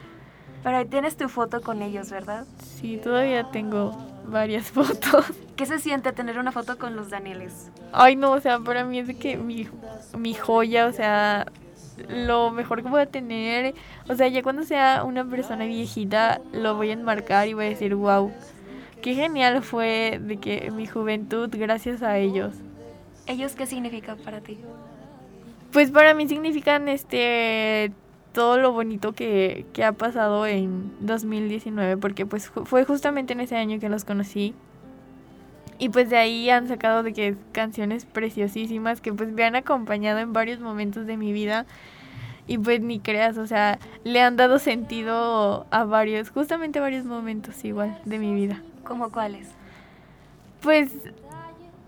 Pero 0.65 0.77
ahí 0.77 0.85
tienes 0.85 1.15
tu 1.15 1.29
foto 1.29 1.61
con 1.61 1.83
ellos, 1.83 2.09
¿verdad? 2.09 2.47
Sí, 2.57 2.97
todavía 2.97 3.51
tengo 3.51 3.95
varias 4.25 4.71
fotos. 4.71 5.27
¿Qué 5.55 5.67
se 5.67 5.77
siente 5.77 6.11
tener 6.11 6.39
una 6.39 6.51
foto 6.51 6.79
con 6.79 6.95
los 6.95 7.11
Danieles? 7.11 7.69
Ay, 7.93 8.15
no, 8.15 8.31
o 8.31 8.39
sea, 8.39 8.57
para 8.57 8.83
mí 8.83 8.97
es 8.97 9.05
de 9.05 9.13
que 9.15 9.37
mi, 9.37 9.69
mi 10.17 10.33
joya, 10.33 10.87
o 10.87 10.91
sea, 10.91 11.45
lo 12.09 12.49
mejor 12.49 12.81
que 12.81 12.89
voy 12.89 13.01
a 13.01 13.05
tener. 13.05 13.75
O 14.09 14.15
sea, 14.15 14.27
ya 14.27 14.41
cuando 14.41 14.63
sea 14.63 15.03
una 15.03 15.23
persona 15.23 15.65
viejita, 15.65 16.41
lo 16.51 16.73
voy 16.73 16.89
a 16.89 16.93
enmarcar 16.93 17.47
y 17.47 17.53
voy 17.53 17.65
a 17.65 17.69
decir, 17.69 17.93
wow, 17.93 18.31
qué 19.03 19.13
genial 19.13 19.61
fue 19.61 20.19
de 20.19 20.37
que 20.37 20.71
mi 20.71 20.87
juventud, 20.87 21.47
gracias 21.53 22.01
a 22.01 22.17
ellos. 22.17 22.55
¿Ellos 23.27 23.53
qué 23.53 23.67
significan 23.67 24.17
para 24.17 24.41
ti? 24.41 24.57
Pues 25.71 25.91
para 25.91 26.15
mí 26.15 26.27
significan 26.27 26.89
este 26.89 27.91
todo 28.35 28.57
lo 28.57 28.73
bonito 28.73 29.13
que, 29.13 29.65
que 29.71 29.85
ha 29.85 29.93
pasado 29.93 30.45
en 30.45 30.91
2019, 30.99 31.95
porque 31.95 32.25
pues 32.25 32.49
fue 32.49 32.83
justamente 32.83 33.31
en 33.31 33.39
ese 33.39 33.55
año 33.55 33.79
que 33.79 33.87
los 33.87 34.03
conocí. 34.03 34.53
Y 35.79 35.87
pues 35.87 36.09
de 36.09 36.17
ahí 36.17 36.49
han 36.49 36.67
sacado 36.67 37.01
de 37.01 37.13
que 37.13 37.37
canciones 37.53 38.05
preciosísimas 38.05 38.99
que 38.99 39.13
pues 39.13 39.31
me 39.31 39.45
han 39.45 39.55
acompañado 39.55 40.19
en 40.19 40.33
varios 40.33 40.59
momentos 40.59 41.07
de 41.07 41.15
mi 41.15 41.31
vida. 41.31 41.65
Y 42.45 42.57
pues 42.57 42.81
ni 42.81 42.99
creas, 42.99 43.37
o 43.37 43.47
sea, 43.47 43.79
le 44.03 44.21
han 44.21 44.35
dado 44.35 44.59
sentido 44.59 45.65
a 45.71 45.85
varios, 45.85 46.29
justamente 46.29 46.81
varios 46.81 47.05
momentos 47.05 47.63
igual 47.63 47.99
de 48.03 48.19
mi 48.19 48.35
vida. 48.35 48.61
¿Cómo 48.83 49.11
cuáles? 49.11 49.47
Pues 50.61 50.91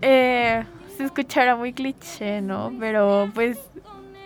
eh, 0.00 0.64
se 0.96 1.04
escuchará 1.04 1.56
muy 1.56 1.74
cliché, 1.74 2.40
¿no? 2.40 2.72
Pero 2.80 3.30
pues 3.34 3.58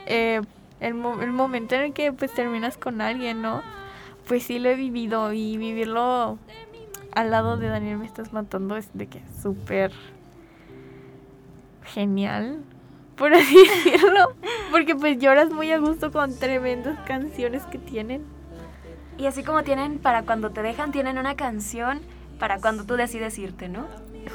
eh, 0.06 0.40
el, 0.82 0.94
mo- 0.94 1.20
el 1.22 1.32
momento 1.32 1.74
en 1.74 1.82
el 1.82 1.92
que 1.92 2.12
pues 2.12 2.32
terminas 2.32 2.76
con 2.76 3.00
alguien, 3.00 3.40
¿no? 3.42 3.62
Pues 4.28 4.42
sí 4.44 4.58
lo 4.58 4.68
he 4.68 4.74
vivido 4.74 5.32
y 5.32 5.56
vivirlo 5.56 6.38
al 7.14 7.30
lado 7.30 7.56
de 7.56 7.68
Daniel 7.68 7.98
me 7.98 8.06
estás 8.06 8.32
matando 8.32 8.76
es 8.76 8.88
de 8.94 9.06
que 9.06 9.20
súper 9.42 9.92
genial, 11.84 12.58
por 13.16 13.34
así 13.34 13.56
decirlo. 13.84 14.32
Porque 14.70 14.94
pues 14.94 15.18
lloras 15.18 15.50
muy 15.50 15.70
a 15.72 15.78
gusto 15.78 16.10
con 16.12 16.34
tremendas 16.38 16.98
canciones 17.06 17.64
que 17.66 17.78
tienen. 17.78 18.22
Y 19.18 19.26
así 19.26 19.44
como 19.44 19.62
tienen 19.62 19.98
para 19.98 20.22
cuando 20.22 20.50
te 20.50 20.62
dejan, 20.62 20.90
tienen 20.92 21.18
una 21.18 21.36
canción 21.36 22.00
para 22.38 22.58
cuando 22.60 22.84
tú 22.84 22.94
decides 22.94 23.38
irte, 23.38 23.68
¿no? 23.68 23.86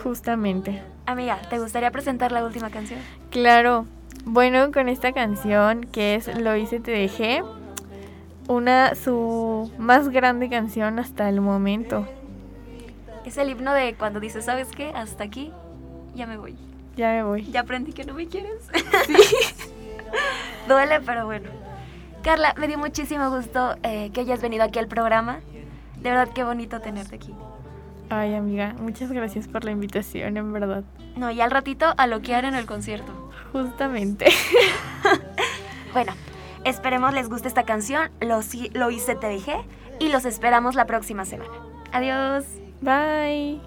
Justamente. 0.04 0.84
Amiga, 1.06 1.40
¿te 1.50 1.58
gustaría 1.60 1.92
presentar 1.92 2.32
la 2.32 2.46
última 2.46 2.70
canción? 2.70 3.00
Claro. 3.32 3.88
Bueno, 4.30 4.74
con 4.74 4.90
esta 4.90 5.14
canción 5.14 5.86
que 5.86 6.16
es 6.16 6.28
Lo 6.38 6.54
hice, 6.58 6.82
te 6.82 6.92
dejé. 6.92 7.44
Una, 8.50 8.94
su 8.94 9.72
más 9.78 10.10
grande 10.10 10.50
canción 10.50 11.00
hasta 11.00 11.30
el 11.30 11.40
momento. 11.40 12.06
Es 13.26 13.38
el 13.38 13.50
himno 13.50 13.74
de 13.74 13.96
cuando 13.96 14.20
dices, 14.20 14.44
¿sabes 14.44 14.68
qué? 14.76 14.92
Hasta 14.94 15.24
aquí, 15.24 15.54
ya 16.14 16.28
me 16.28 16.36
voy. 16.36 16.58
Ya 16.98 17.12
me 17.12 17.24
voy. 17.24 17.46
Ya 17.46 17.62
aprendí 17.62 17.94
que 17.94 18.04
no 18.04 18.16
me 18.16 18.28
quieres. 18.28 18.68
Duele, 20.68 21.00
pero 21.06 21.26
bueno. 21.26 21.50
Carla, 22.22 22.54
me 22.58 22.68
dio 22.68 22.78
muchísimo 22.78 23.30
gusto 23.30 23.78
eh, 23.84 24.12
que 24.14 24.22
hayas 24.22 24.42
venido 24.42 24.66
aquí 24.66 24.78
al 24.78 24.90
programa. 24.90 25.40
De 26.02 26.10
verdad, 26.10 26.28
qué 26.36 26.44
bonito 26.44 26.82
tenerte 26.82 27.16
aquí. 27.16 27.34
Ay, 28.10 28.36
amiga, 28.36 28.74
muchas 28.80 29.12
gracias 29.12 29.48
por 29.48 29.66
la 29.66 29.72
invitación, 29.72 30.38
en 30.38 30.54
verdad. 30.54 30.84
No, 31.16 31.30
y 31.32 31.42
al 31.42 31.52
ratito 31.52 31.94
a 31.98 32.08
lo 32.08 32.22
que 32.22 32.36
harán 32.36 32.54
en 32.54 32.60
el 32.60 32.66
concierto. 32.66 33.32
Justamente. 33.52 34.28
Bueno, 35.94 36.14
esperemos 36.64 37.12
les 37.14 37.28
guste 37.28 37.48
esta 37.48 37.64
canción. 37.64 38.12
Lo, 38.22 38.42
lo 38.74 38.92
hice, 38.92 39.16
te 39.16 39.28
dejé. 39.28 39.56
Y 40.00 40.10
los 40.10 40.26
esperamos 40.26 40.76
la 40.76 40.86
próxima 40.86 41.26
semana. 41.26 41.52
Adiós. 41.92 42.46
Bye. 42.82 43.67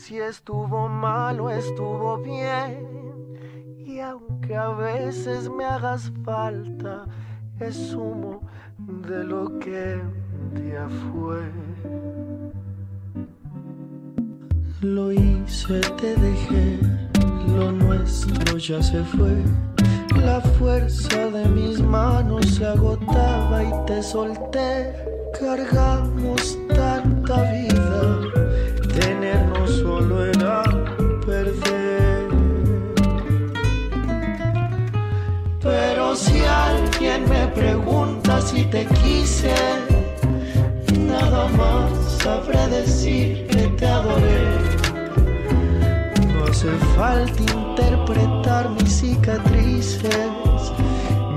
Si 0.00 0.18
estuvo 0.18 0.88
mal 0.88 1.40
o 1.40 1.50
estuvo 1.50 2.16
bien. 2.18 2.86
Y 3.76 4.00
aunque 4.00 4.56
a 4.56 4.70
veces 4.70 5.50
me 5.50 5.64
hagas 5.64 6.10
falta, 6.24 7.04
es 7.58 7.92
humo 7.92 8.40
de 8.78 9.24
lo 9.24 9.58
que 9.58 10.00
un 10.40 10.54
día 10.54 10.88
fue. 11.12 11.40
Lo 14.80 15.12
hice, 15.12 15.80
te 16.00 16.16
dejé, 16.16 16.78
lo 17.48 17.70
nuestro 17.70 18.56
ya 18.56 18.82
se 18.82 19.04
fue. 19.04 19.36
La 20.24 20.40
fuerza 20.40 21.28
de 21.30 21.44
mis 21.46 21.82
manos 21.82 22.46
se 22.46 22.66
agotaba 22.66 23.62
y 23.62 23.86
te 23.86 24.02
solté. 24.02 24.94
Cargamos 25.38 26.58
tanta 26.68 27.52
vida, 27.52 28.39
tenernos 29.20 29.70
solo 29.70 30.24
era 30.24 30.62
perder. 31.26 32.28
Pero 35.60 36.16
si 36.16 36.40
alguien 36.42 37.28
me 37.28 37.46
pregunta 37.48 38.40
si 38.40 38.64
te 38.64 38.86
quise, 38.86 39.54
nada 40.98 41.48
más 41.48 41.90
sabré 42.22 42.66
decir 42.68 43.46
que 43.48 43.68
te 43.78 43.86
adoré. 43.86 44.42
No 46.32 46.44
hace 46.44 46.70
falta 46.96 47.42
interpretar 47.42 48.70
mis 48.70 49.00
cicatrices. 49.00 50.30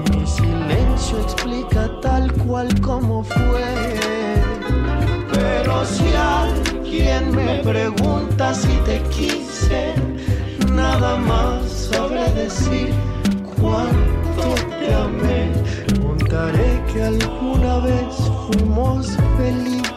Mi 0.09 0.25
silencio 0.25 1.19
explica 1.19 1.89
tal 2.01 2.31
cual 2.45 2.69
como 2.79 3.23
fue. 3.23 4.22
Pero 5.43 5.85
si 5.85 6.05
alguien 6.15 7.35
me 7.35 7.61
pregunta 7.63 8.53
si 8.53 8.73
te 8.85 9.01
quise, 9.15 9.93
nada 10.71 11.17
más 11.17 11.69
sabré 11.91 12.31
decir 12.31 12.93
cuánto 13.59 14.45
te 14.79 14.93
amé. 14.93 15.51
Contaré 16.01 16.81
que 16.93 17.03
alguna 17.03 17.79
vez 17.79 18.15
fuimos 18.47 19.17
felices 19.37 19.92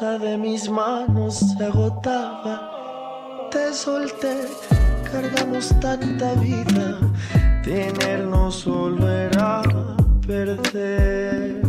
de 0.00 0.36
mis 0.36 0.68
manos 0.68 1.36
se 1.36 1.64
agotaba. 1.64 3.48
Te 3.50 3.72
solté, 3.72 4.46
cargamos 5.10 5.74
tanta 5.80 6.34
vida. 6.34 6.98
Tenernos 7.64 8.56
solo 8.56 9.10
era 9.10 9.62
perder. 10.26 11.62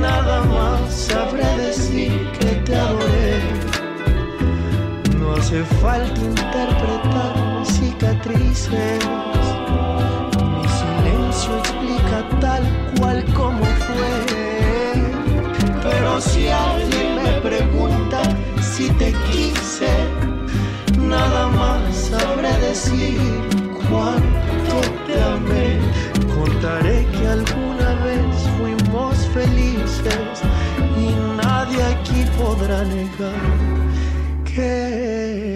Nada 0.00 0.42
más 0.46 0.92
sabré 0.92 1.46
decir 1.58 2.28
que 2.40 2.46
te 2.64 2.74
adoré. 2.74 3.40
No 5.16 5.34
hace 5.34 5.62
falta 5.80 6.20
interpretar 6.20 7.64
cicatrices. 7.64 9.45
Como 13.34 13.64
fue. 13.64 14.14
Pero 15.82 16.20
si 16.20 16.48
alguien 16.48 17.22
me 17.22 17.40
pregunta 17.40 18.22
si 18.60 18.88
te 18.90 19.12
quise, 19.30 19.92
nada 20.98 21.48
más 21.48 21.94
sabré 21.94 22.52
decir 22.58 23.18
cuánto 23.88 24.76
te 25.06 25.22
amé. 25.22 25.78
Contaré 26.34 27.06
que 27.12 27.26
alguna 27.26 27.90
vez 28.04 28.36
fuimos 28.58 29.16
felices 29.32 30.36
y 30.98 31.06
nadie 31.36 31.82
aquí 31.82 32.24
podrá 32.38 32.84
negar 32.84 33.76
que 34.44 35.55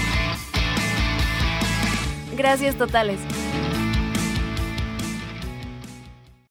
Gracias 2.41 2.75
totales. 2.75 3.19